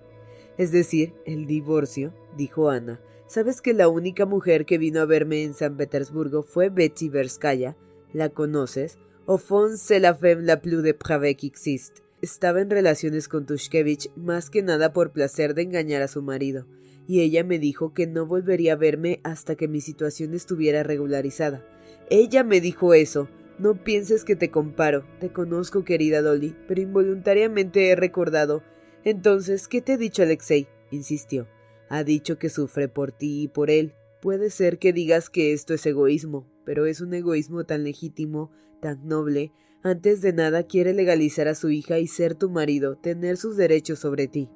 Es 0.57 0.71
decir, 0.71 1.13
el 1.25 1.45
divorcio, 1.45 2.13
dijo 2.35 2.69
Ana. 2.69 2.99
¿Sabes 3.27 3.61
que 3.61 3.73
la 3.73 3.87
única 3.87 4.25
mujer 4.25 4.65
que 4.65 4.77
vino 4.77 5.01
a 5.01 5.05
verme 5.05 5.43
en 5.43 5.53
San 5.53 5.77
Petersburgo 5.77 6.43
fue 6.43 6.69
Betsy 6.69 7.09
Verskaya? 7.09 7.75
¿La 8.13 8.29
conoces? 8.29 8.97
Fond, 9.27 9.75
c'est 9.77 9.99
la 9.99 10.15
femme 10.15 10.45
la 10.45 10.61
plus 10.61 10.83
depravée 10.83 11.35
qui 11.35 11.47
existe. 11.47 12.03
Estaba 12.21 12.61
en 12.61 12.69
relaciones 12.69 13.27
con 13.27 13.45
Tushkevich 13.45 14.11
más 14.15 14.49
que 14.49 14.61
nada 14.61 14.93
por 14.93 15.11
placer 15.11 15.53
de 15.53 15.63
engañar 15.63 16.01
a 16.01 16.07
su 16.07 16.21
marido 16.21 16.65
y 17.07 17.21
ella 17.21 17.43
me 17.43 17.59
dijo 17.59 17.93
que 17.93 18.07
no 18.07 18.25
volvería 18.25 18.73
a 18.73 18.77
verme 18.77 19.19
hasta 19.23 19.55
que 19.55 19.67
mi 19.67 19.81
situación 19.81 20.33
estuviera 20.33 20.83
regularizada. 20.83 21.65
Ella 22.09 22.43
me 22.43 22.61
dijo 22.61 22.93
eso. 22.93 23.29
No 23.57 23.83
pienses 23.83 24.25
que 24.25 24.35
te 24.35 24.51
comparo. 24.51 25.05
Te 25.19 25.31
conozco, 25.31 25.85
querida 25.85 26.21
Dolly, 26.21 26.55
pero 26.67 26.81
involuntariamente 26.81 27.89
he 27.89 27.95
recordado. 27.95 28.63
Entonces, 29.03 29.67
¿qué 29.67 29.81
te 29.81 29.93
ha 29.93 29.97
dicho 29.97 30.23
Alexei? 30.23 30.67
insistió. 30.91 31.47
Ha 31.89 32.03
dicho 32.03 32.37
que 32.37 32.49
sufre 32.49 32.87
por 32.89 33.11
ti 33.11 33.43
y 33.43 33.47
por 33.47 33.69
él. 33.69 33.93
Puede 34.21 34.49
ser 34.49 34.79
que 34.79 34.91
digas 34.91 35.29
que 35.29 35.53
esto 35.53 35.73
es 35.73 35.85
egoísmo, 35.85 36.47
pero 36.65 36.85
es 36.85 36.99
un 37.01 37.13
egoísmo 37.13 37.63
tan 37.63 37.83
legítimo, 37.83 38.51
tan 38.81 39.07
noble. 39.07 39.51
Antes 39.83 40.21
de 40.21 40.33
nada 40.33 40.63
quiere 40.63 40.93
legalizar 40.93 41.47
a 41.47 41.55
su 41.55 41.69
hija 41.69 41.99
y 41.99 42.07
ser 42.07 42.33
tu 42.33 42.49
marido, 42.49 42.97
tener 42.97 43.37
sus 43.37 43.55
derechos 43.55 43.99
sobre 43.99 44.27
ti. 44.27 44.49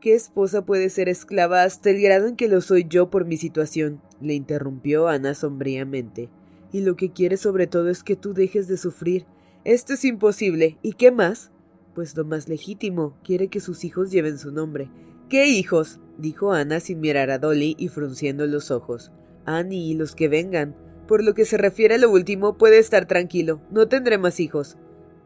¿Qué 0.00 0.14
esposa 0.14 0.64
puede 0.64 0.90
ser 0.90 1.08
esclava 1.08 1.64
hasta 1.64 1.90
el 1.90 2.00
grado 2.00 2.28
en 2.28 2.36
que 2.36 2.46
lo 2.46 2.60
soy 2.60 2.86
yo 2.88 3.10
por 3.10 3.24
mi 3.24 3.36
situación? 3.36 4.00
le 4.20 4.34
interrumpió 4.34 5.08
Ana 5.08 5.34
sombríamente. 5.34 6.28
Y 6.70 6.82
lo 6.82 6.94
que 6.94 7.10
quiere 7.10 7.36
sobre 7.36 7.66
todo 7.66 7.88
es 7.88 8.04
que 8.04 8.14
tú 8.14 8.32
dejes 8.32 8.68
de 8.68 8.76
sufrir. 8.76 9.26
Esto 9.64 9.94
es 9.94 10.04
imposible. 10.04 10.78
¿Y 10.82 10.92
qué 10.92 11.10
más? 11.10 11.50
Pues 11.96 12.16
lo 12.16 12.24
más 12.24 12.48
legítimo, 12.48 13.16
quiere 13.24 13.48
que 13.48 13.58
sus 13.58 13.82
hijos 13.82 14.12
lleven 14.12 14.38
su 14.38 14.52
nombre. 14.52 14.88
¿Qué 15.28 15.48
hijos? 15.48 15.98
dijo 16.16 16.52
Ana 16.52 16.78
sin 16.78 17.00
mirar 17.00 17.30
a 17.30 17.38
Dolly 17.38 17.74
y 17.76 17.88
frunciendo 17.88 18.46
los 18.46 18.70
ojos. 18.70 19.10
Annie 19.46 19.90
y 19.90 19.94
los 19.94 20.14
que 20.14 20.28
vengan. 20.28 20.76
Por 21.08 21.24
lo 21.24 21.34
que 21.34 21.44
se 21.44 21.56
refiere 21.56 21.96
a 21.96 21.98
lo 21.98 22.10
último, 22.10 22.56
puede 22.56 22.78
estar 22.78 23.06
tranquilo. 23.06 23.60
No 23.72 23.88
tendré 23.88 24.16
más 24.16 24.38
hijos. 24.38 24.76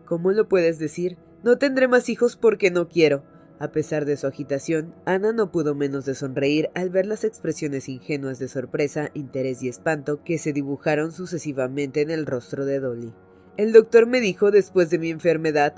¿Cómo 0.06 0.32
lo 0.32 0.48
puedes 0.48 0.78
decir? 0.78 1.18
No 1.42 1.58
tendré 1.58 1.88
más 1.88 2.08
hijos 2.08 2.36
porque 2.36 2.70
no 2.70 2.88
quiero. 2.88 3.22
A 3.62 3.70
pesar 3.70 4.06
de 4.06 4.16
su 4.16 4.26
agitación, 4.26 4.92
Ana 5.04 5.32
no 5.32 5.52
pudo 5.52 5.76
menos 5.76 6.04
de 6.04 6.16
sonreír 6.16 6.70
al 6.74 6.90
ver 6.90 7.06
las 7.06 7.22
expresiones 7.22 7.88
ingenuas 7.88 8.40
de 8.40 8.48
sorpresa, 8.48 9.12
interés 9.14 9.62
y 9.62 9.68
espanto 9.68 10.24
que 10.24 10.38
se 10.38 10.52
dibujaron 10.52 11.12
sucesivamente 11.12 12.00
en 12.00 12.10
el 12.10 12.26
rostro 12.26 12.64
de 12.64 12.80
Dolly. 12.80 13.12
El 13.56 13.72
doctor 13.72 14.08
me 14.08 14.20
dijo 14.20 14.50
después 14.50 14.90
de 14.90 14.98
mi 14.98 15.10
enfermedad. 15.10 15.74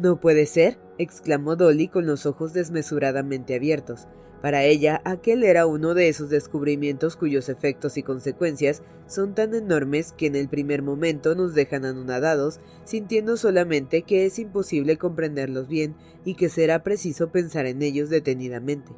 No 0.00 0.20
puede 0.20 0.46
ser, 0.46 0.78
exclamó 0.96 1.54
Dolly 1.54 1.88
con 1.88 2.06
los 2.06 2.24
ojos 2.24 2.54
desmesuradamente 2.54 3.56
abiertos. 3.56 4.08
Para 4.42 4.64
ella, 4.64 5.00
aquel 5.04 5.44
era 5.44 5.66
uno 5.66 5.94
de 5.94 6.08
esos 6.08 6.28
descubrimientos 6.28 7.14
cuyos 7.14 7.48
efectos 7.48 7.96
y 7.96 8.02
consecuencias 8.02 8.82
son 9.06 9.36
tan 9.36 9.54
enormes 9.54 10.10
que 10.10 10.26
en 10.26 10.34
el 10.34 10.48
primer 10.48 10.82
momento 10.82 11.36
nos 11.36 11.54
dejan 11.54 11.84
anonadados, 11.84 12.58
sintiendo 12.84 13.36
solamente 13.36 14.02
que 14.02 14.26
es 14.26 14.40
imposible 14.40 14.98
comprenderlos 14.98 15.68
bien 15.68 15.94
y 16.24 16.34
que 16.34 16.48
será 16.48 16.82
preciso 16.82 17.30
pensar 17.30 17.66
en 17.66 17.82
ellos 17.82 18.10
detenidamente. 18.10 18.90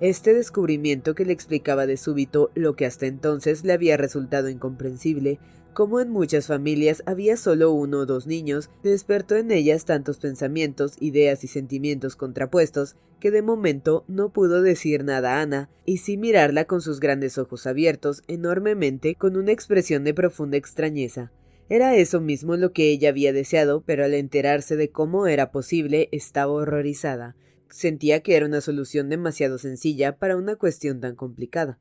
Este 0.00 0.34
descubrimiento 0.34 1.14
que 1.14 1.24
le 1.24 1.32
explicaba 1.32 1.86
de 1.86 1.96
súbito 1.96 2.50
lo 2.54 2.76
que 2.76 2.84
hasta 2.84 3.06
entonces 3.06 3.64
le 3.64 3.72
había 3.72 3.96
resultado 3.96 4.50
incomprensible, 4.50 5.38
como 5.74 6.00
en 6.00 6.08
muchas 6.08 6.46
familias 6.46 7.02
había 7.04 7.36
solo 7.36 7.72
uno 7.72 7.98
o 7.98 8.06
dos 8.06 8.26
niños, 8.26 8.70
despertó 8.82 9.36
en 9.36 9.50
ellas 9.50 9.84
tantos 9.84 10.18
pensamientos, 10.18 10.96
ideas 11.00 11.44
y 11.44 11.48
sentimientos 11.48 12.16
contrapuestos 12.16 12.96
que 13.20 13.30
de 13.30 13.42
momento 13.42 14.04
no 14.06 14.32
pudo 14.32 14.62
decir 14.62 15.04
nada 15.04 15.36
a 15.36 15.42
Ana, 15.42 15.70
y 15.84 15.98
sí 15.98 16.16
mirarla 16.16 16.66
con 16.66 16.80
sus 16.80 17.00
grandes 17.00 17.38
ojos 17.38 17.66
abiertos 17.66 18.22
enormemente 18.28 19.14
con 19.14 19.36
una 19.36 19.52
expresión 19.52 20.04
de 20.04 20.14
profunda 20.14 20.56
extrañeza. 20.56 21.32
Era 21.68 21.96
eso 21.96 22.20
mismo 22.20 22.56
lo 22.56 22.72
que 22.72 22.90
ella 22.90 23.08
había 23.08 23.32
deseado, 23.32 23.82
pero 23.84 24.04
al 24.04 24.14
enterarse 24.14 24.76
de 24.76 24.90
cómo 24.90 25.26
era 25.26 25.50
posible 25.50 26.08
estaba 26.12 26.52
horrorizada. 26.52 27.36
Sentía 27.70 28.20
que 28.20 28.36
era 28.36 28.46
una 28.46 28.60
solución 28.60 29.08
demasiado 29.08 29.58
sencilla 29.58 30.18
para 30.18 30.36
una 30.36 30.56
cuestión 30.56 31.00
tan 31.00 31.16
complicada. 31.16 31.80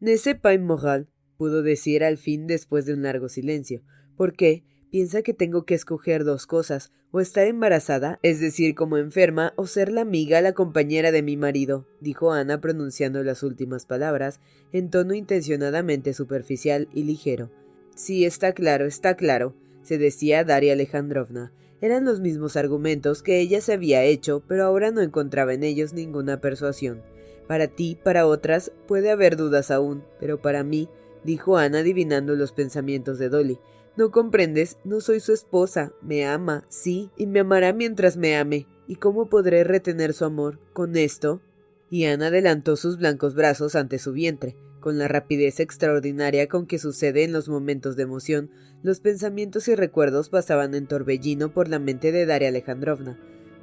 Ne 0.00 0.16
pas 0.40 0.58
moral, 0.58 1.08
pudo 1.38 1.62
decir 1.62 2.04
al 2.04 2.18
fin 2.18 2.46
después 2.46 2.84
de 2.84 2.92
un 2.92 3.02
largo 3.02 3.30
silencio. 3.30 3.82
¿Por 4.16 4.34
qué? 4.34 4.64
piensa 4.90 5.22
que 5.22 5.34
tengo 5.34 5.64
que 5.64 5.74
escoger 5.74 6.24
dos 6.24 6.46
cosas, 6.46 6.92
o 7.10 7.20
estar 7.20 7.46
embarazada, 7.46 8.18
es 8.22 8.40
decir, 8.40 8.74
como 8.74 8.98
enferma, 8.98 9.52
o 9.56 9.66
ser 9.66 9.90
la 9.90 10.02
amiga, 10.02 10.40
la 10.42 10.52
compañera 10.52 11.10
de 11.10 11.22
mi 11.22 11.36
marido, 11.36 11.86
dijo 12.00 12.32
Ana 12.32 12.60
pronunciando 12.60 13.22
las 13.22 13.42
últimas 13.42 13.86
palabras, 13.86 14.40
en 14.72 14.90
tono 14.90 15.14
intencionadamente 15.14 16.12
superficial 16.12 16.88
y 16.92 17.04
ligero. 17.04 17.50
Sí, 17.94 18.24
está 18.24 18.52
claro, 18.52 18.86
está 18.86 19.16
claro, 19.16 19.54
se 19.82 19.98
decía 19.98 20.44
Daria 20.44 20.74
Alejandrovna. 20.74 21.52
Eran 21.80 22.04
los 22.04 22.20
mismos 22.20 22.56
argumentos 22.56 23.22
que 23.22 23.40
ella 23.40 23.60
se 23.60 23.72
había 23.72 24.02
hecho, 24.02 24.42
pero 24.46 24.64
ahora 24.64 24.90
no 24.90 25.00
encontraba 25.00 25.54
en 25.54 25.62
ellos 25.62 25.92
ninguna 25.92 26.40
persuasión. 26.40 27.02
Para 27.46 27.68
ti, 27.68 27.96
para 28.02 28.26
otras, 28.26 28.72
puede 28.86 29.10
haber 29.10 29.36
dudas 29.36 29.70
aún, 29.70 30.04
pero 30.20 30.42
para 30.42 30.64
mí, 30.64 30.88
dijo 31.24 31.56
Ana 31.56 31.80
adivinando 31.80 32.34
los 32.34 32.52
pensamientos 32.52 33.18
de 33.18 33.28
Dolly, 33.28 33.58
no 33.98 34.12
comprendes, 34.12 34.76
no 34.84 35.00
soy 35.00 35.18
su 35.18 35.32
esposa, 35.32 35.92
me 36.02 36.24
ama, 36.24 36.64
sí, 36.68 37.10
y 37.16 37.26
me 37.26 37.40
amará 37.40 37.72
mientras 37.72 38.16
me 38.16 38.36
ame. 38.36 38.68
¿Y 38.86 38.94
cómo 38.94 39.28
podré 39.28 39.64
retener 39.64 40.14
su 40.14 40.24
amor? 40.24 40.60
¿Con 40.72 40.96
esto? 40.96 41.42
Y 41.90 42.04
Ana 42.04 42.28
adelantó 42.28 42.76
sus 42.76 42.96
blancos 42.96 43.34
brazos 43.34 43.74
ante 43.74 43.98
su 43.98 44.12
vientre. 44.12 44.56
Con 44.78 44.98
la 44.98 45.08
rapidez 45.08 45.58
extraordinaria 45.58 46.46
con 46.48 46.66
que 46.66 46.78
sucede 46.78 47.24
en 47.24 47.32
los 47.32 47.48
momentos 47.48 47.96
de 47.96 48.04
emoción, 48.04 48.50
los 48.84 49.00
pensamientos 49.00 49.66
y 49.66 49.74
recuerdos 49.74 50.28
pasaban 50.28 50.76
en 50.76 50.86
torbellino 50.86 51.52
por 51.52 51.68
la 51.68 51.80
mente 51.80 52.12
de 52.12 52.24
Daria 52.24 52.48
Alejandrovna. 52.48 53.18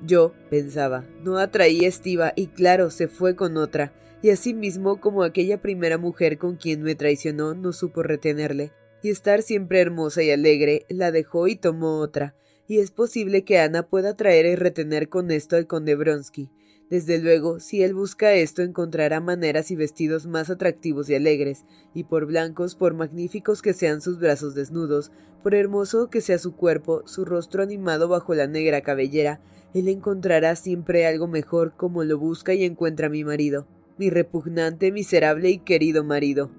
Yo, 0.06 0.34
pensaba, 0.50 1.06
no 1.24 1.38
atraí 1.38 1.86
a 1.86 1.88
Estiva 1.88 2.34
y 2.36 2.48
claro, 2.48 2.90
se 2.90 3.08
fue 3.08 3.38
con 3.38 3.56
otra, 3.56 3.94
y 4.26 4.32
asimismo 4.32 5.00
como 5.00 5.22
aquella 5.22 5.62
primera 5.62 6.00
mujer 6.00 6.40
con 6.40 6.56
quien 6.56 6.82
me 6.82 6.96
traicionó 6.96 7.54
no 7.54 7.74
supo 7.74 8.02
retenerle, 8.02 8.72
y 9.04 9.12
estar 9.12 9.44
siempre 9.44 9.80
hermosa 9.80 10.24
y 10.24 10.32
alegre, 10.32 10.88
la 10.90 11.12
dejó 11.12 11.48
y 11.48 11.58
tomó 11.58 12.00
otra, 12.00 12.34
y 12.68 12.80
es 12.80 12.90
posible 12.90 13.44
que 13.44 13.60
Ana 13.60 13.88
pueda 13.88 14.16
traer 14.16 14.48
y 14.48 14.56
retener 14.56 15.10
con 15.10 15.30
esto 15.30 15.58
al 15.58 15.68
conde 15.68 15.94
Bronsky. 15.94 16.50
Desde 16.90 17.20
luego, 17.20 17.60
si 17.60 17.84
él 17.84 17.94
busca 17.94 18.34
esto, 18.34 18.64
encontrará 18.64 19.20
maneras 19.20 19.70
y 19.70 19.76
vestidos 19.76 20.26
más 20.26 20.50
atractivos 20.50 21.08
y 21.08 21.14
alegres, 21.14 21.64
y 21.94 22.06
por 22.06 22.26
blancos, 22.26 22.74
por 22.74 22.96
magníficos 22.96 23.62
que 23.62 23.74
sean 23.74 24.02
sus 24.02 24.18
brazos 24.18 24.56
desnudos, 24.56 25.12
por 25.44 25.54
hermoso 25.54 26.10
que 26.10 26.22
sea 26.22 26.40
su 26.40 26.56
cuerpo, 26.56 27.04
su 27.06 27.26
rostro 27.26 27.62
animado 27.62 28.08
bajo 28.08 28.34
la 28.34 28.48
negra 28.48 28.82
cabellera, 28.82 29.40
él 29.76 29.88
encontrará 29.88 30.56
siempre 30.56 31.06
algo 31.06 31.28
mejor 31.28 31.76
como 31.78 32.04
lo 32.04 32.18
busca 32.18 32.56
y 32.56 32.64
encuentra 32.64 33.08
mi 33.08 33.24
marido, 33.24 33.68
mi 33.98 34.10
repugnante, 34.10 34.92
miserable 34.92 35.50
y 35.50 35.60
querido 35.60 36.04
marido. 36.04 36.52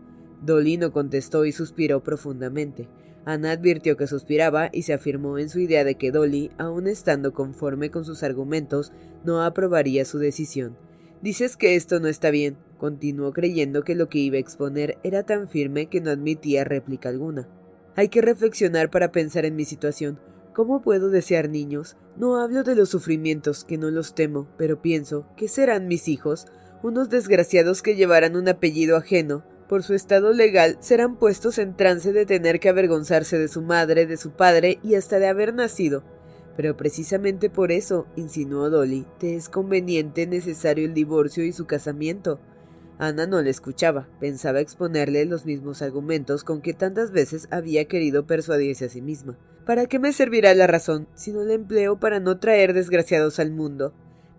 Dolly 0.43 0.77
no 0.77 0.93
contestó 0.93 1.45
y 1.45 1.53
suspiró 1.53 2.03
profundamente. 2.03 2.89
Ana 3.25 3.51
advirtió 3.51 3.97
que 3.97 4.07
suspiraba 4.07 4.71
y 4.73 4.83
se 4.83 4.93
afirmó 4.93 5.39
en 5.39 5.49
su 5.49 5.59
idea 5.59 5.83
de 5.83 5.97
que 5.97 6.13
Dolly, 6.13 6.51
aun 6.59 6.87
estando 6.87 7.33
conforme 7.33 7.91
con 7.91 8.05
sus 8.05 8.23
argumentos, 8.23 8.93
no 9.25 9.43
aprobaría 9.43 10.05
su 10.05 10.19
decisión. 10.19 10.77
Dices 11.23 11.57
que 11.57 11.75
esto 11.75 11.99
no 11.99 12.07
está 12.07 12.31
bien, 12.31 12.57
continuó 12.79 13.33
creyendo 13.33 13.83
que 13.83 13.95
lo 13.95 14.09
que 14.09 14.19
iba 14.19 14.37
a 14.37 14.41
exponer 14.41 14.99
era 15.03 15.25
tan 15.25 15.49
firme 15.49 15.87
que 15.87 16.01
no 16.01 16.11
admitía 16.11 16.63
réplica 16.63 17.09
alguna. 17.09 17.49
Hay 17.97 18.11
que 18.11 18.21
reflexionar 18.21 18.91
para 18.91 19.11
pensar 19.11 19.45
en 19.45 19.57
mi 19.57 19.65
situación. 19.65 20.21
¿Cómo 20.55 20.83
puedo 20.83 21.11
desear 21.11 21.49
niños? 21.49 21.97
No 22.17 22.41
hablo 22.41 22.63
de 22.63 22.77
los 22.77 22.91
sufrimientos, 22.91 23.65
que 23.65 23.77
no 23.77 23.91
los 23.91 24.15
temo, 24.15 24.49
pero 24.57 24.81
pienso, 24.81 25.27
¿qué 25.37 25.49
serán 25.49 25.89
mis 25.89 26.07
hijos? 26.09 26.47
Unos 26.87 27.11
desgraciados 27.11 27.83
que 27.83 27.97
llevarán 27.97 28.37
un 28.37 28.49
apellido 28.49 28.97
ajeno, 28.97 29.43
por 29.69 29.83
su 29.83 29.95
estado 29.95 30.33
legal, 30.33 30.77
serán 30.79 31.17
puestos 31.17 31.59
en 31.59 31.77
trance 31.77 32.13
de 32.13 32.27
tener 32.27 32.61
que 32.61 32.69
avergonzarse 32.69 33.37
de 33.39 33.49
su 33.49 33.61
madre, 33.61 34.07
de 34.07 34.17
su 34.17 34.31
padre 34.31 34.79
y 34.85 34.95
hasta 34.95 35.19
de 35.19 35.27
haber 35.27 35.53
nacido. 35.53 36.05
Pero 36.57 36.77
precisamente 36.77 37.51
por 37.51 37.73
eso, 37.73 38.07
insinuó 38.15 38.71
Dolly, 38.71 39.05
te 39.19 39.35
es 39.35 39.49
conveniente, 39.49 40.29
necesario 40.29 40.87
el 40.87 40.95
divorcio 40.95 41.43
y 41.43 41.51
su 41.51 41.67
casamiento. 41.67 42.39
Ana 42.99 43.27
no 43.27 43.43
le 43.43 43.51
escuchaba, 43.51 44.09
pensaba 44.21 44.61
exponerle 44.61 45.25
los 45.25 45.45
mismos 45.45 45.83
argumentos 45.83 46.45
con 46.45 46.61
que 46.61 46.73
tantas 46.73 47.11
veces 47.11 47.49
había 47.51 47.87
querido 47.87 48.29
persuadirse 48.29 48.85
a 48.85 48.91
sí 48.91 49.03
misma. 49.03 49.37
¿Para 49.65 49.87
qué 49.87 49.99
me 49.99 50.13
servirá 50.13 50.55
la 50.55 50.69
razón 50.69 51.09
si 51.17 51.33
no 51.33 51.43
la 51.43 51.55
empleo 51.55 51.99
para 51.99 52.21
no 52.21 52.39
traer 52.39 52.75
desgraciados 52.75 53.41
al 53.41 53.51
mundo? 53.51 53.93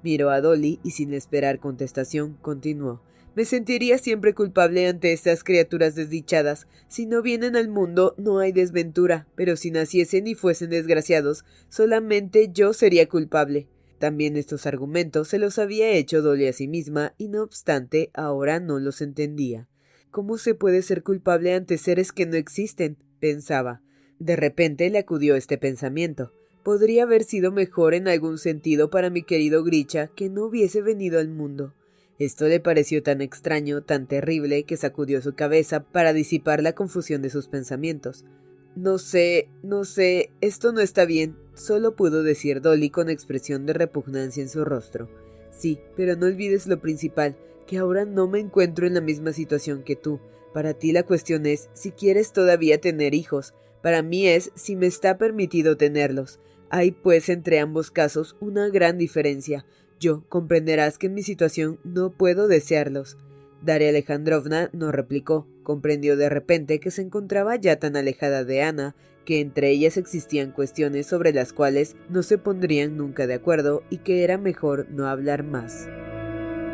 Miró 0.03 0.29
a 0.29 0.41
Dolly 0.41 0.79
y 0.83 0.91
sin 0.91 1.13
esperar 1.13 1.59
contestación 1.59 2.37
continuó. 2.41 3.01
Me 3.35 3.45
sentiría 3.45 3.99
siempre 3.99 4.33
culpable 4.33 4.87
ante 4.87 5.13
estas 5.13 5.43
criaturas 5.43 5.93
desdichadas. 5.93 6.67
Si 6.87 7.05
no 7.05 7.21
vienen 7.21 7.55
al 7.55 7.67
mundo, 7.67 8.15
no 8.17 8.39
hay 8.39 8.51
desventura, 8.51 9.27
pero 9.35 9.55
si 9.55 9.69
naciesen 9.69 10.25
y 10.25 10.33
fuesen 10.33 10.71
desgraciados, 10.71 11.45
solamente 11.69 12.49
yo 12.51 12.73
sería 12.73 13.07
culpable. 13.07 13.67
También 13.99 14.37
estos 14.37 14.65
argumentos 14.65 15.27
se 15.27 15.37
los 15.37 15.59
había 15.59 15.89
hecho 15.91 16.21
Dolly 16.21 16.47
a 16.47 16.53
sí 16.53 16.67
misma, 16.67 17.13
y 17.17 17.27
no 17.27 17.43
obstante, 17.43 18.09
ahora 18.13 18.59
no 18.59 18.79
los 18.79 19.01
entendía. 19.01 19.67
¿Cómo 20.09 20.39
se 20.39 20.55
puede 20.55 20.81
ser 20.81 21.03
culpable 21.03 21.53
ante 21.53 21.77
seres 21.77 22.11
que 22.11 22.25
no 22.25 22.37
existen? 22.37 22.97
pensaba. 23.19 23.83
De 24.19 24.35
repente 24.35 24.89
le 24.89 24.97
acudió 24.97 25.35
este 25.35 25.59
pensamiento. 25.59 26.33
Podría 26.67 27.03
haber 27.03 27.23
sido 27.23 27.53
mejor 27.53 27.93
en 27.93 28.09
algún 28.09 28.37
sentido 28.37 28.89
para 28.89 29.09
mi 29.09 29.23
querido 29.23 29.63
Gricha 29.63 30.07
que 30.07 30.27
no 30.27 30.43
hubiese 30.43 30.81
venido 30.81 31.17
al 31.17 31.29
mundo. 31.29 31.73
Esto 32.19 32.45
le 32.49 32.59
pareció 32.59 33.01
tan 33.01 33.21
extraño, 33.21 33.83
tan 33.83 34.05
terrible, 34.05 34.63
que 34.63 34.75
sacudió 34.75 35.21
su 35.21 35.33
cabeza 35.33 35.85
para 35.85 36.11
disipar 36.11 36.61
la 36.61 36.73
confusión 36.73 37.21
de 37.21 37.29
sus 37.29 37.47
pensamientos. 37.47 38.25
No 38.75 38.97
sé, 38.97 39.47
no 39.63 39.85
sé, 39.85 40.31
esto 40.41 40.73
no 40.73 40.81
está 40.81 41.05
bien, 41.05 41.37
solo 41.55 41.95
pudo 41.95 42.21
decir 42.21 42.59
Dolly 42.59 42.89
con 42.89 43.09
expresión 43.09 43.65
de 43.65 43.71
repugnancia 43.71 44.43
en 44.43 44.49
su 44.49 44.65
rostro. 44.65 45.07
Sí, 45.51 45.79
pero 45.95 46.17
no 46.17 46.25
olvides 46.25 46.67
lo 46.67 46.81
principal, 46.81 47.37
que 47.65 47.77
ahora 47.77 48.03
no 48.03 48.27
me 48.27 48.41
encuentro 48.41 48.85
en 48.85 48.95
la 48.95 48.99
misma 48.99 49.31
situación 49.31 49.83
que 49.83 49.95
tú. 49.95 50.19
Para 50.53 50.73
ti 50.73 50.91
la 50.91 51.03
cuestión 51.03 51.45
es 51.45 51.69
si 51.71 51.91
quieres 51.91 52.33
todavía 52.33 52.81
tener 52.81 53.13
hijos. 53.13 53.53
Para 53.81 54.01
mí 54.01 54.27
es 54.27 54.51
si 54.55 54.75
me 54.75 54.87
está 54.87 55.17
permitido 55.17 55.77
tenerlos. 55.77 56.41
Hay 56.69 56.91
pues 56.91 57.29
entre 57.29 57.59
ambos 57.59 57.91
casos 57.91 58.35
una 58.39 58.69
gran 58.69 58.97
diferencia. 58.97 59.65
Yo 59.99 60.23
comprenderás 60.29 60.97
que 60.97 61.07
en 61.07 61.13
mi 61.13 61.23
situación 61.23 61.79
no 61.83 62.11
puedo 62.11 62.47
desearlos. 62.47 63.17
Daria 63.61 63.89
Alejandrovna 63.89 64.69
no 64.73 64.91
replicó. 64.91 65.47
Comprendió 65.63 66.15
de 66.15 66.29
repente 66.29 66.79
que 66.79 66.91
se 66.91 67.01
encontraba 67.01 67.55
ya 67.55 67.77
tan 67.77 67.95
alejada 67.95 68.43
de 68.43 68.61
Ana 68.63 68.95
que 69.25 69.41
entre 69.41 69.69
ellas 69.69 69.97
existían 69.97 70.51
cuestiones 70.51 71.05
sobre 71.05 71.33
las 71.33 71.51
cuales 71.51 71.97
no 72.07 72.23
se 72.23 72.37
pondrían 72.37 72.95
nunca 72.95 73.27
de 73.27 73.33
acuerdo 73.33 73.83
y 73.89 73.97
que 73.97 74.23
era 74.23 74.37
mejor 74.37 74.87
no 74.89 75.07
hablar 75.07 75.43
más. 75.43 75.89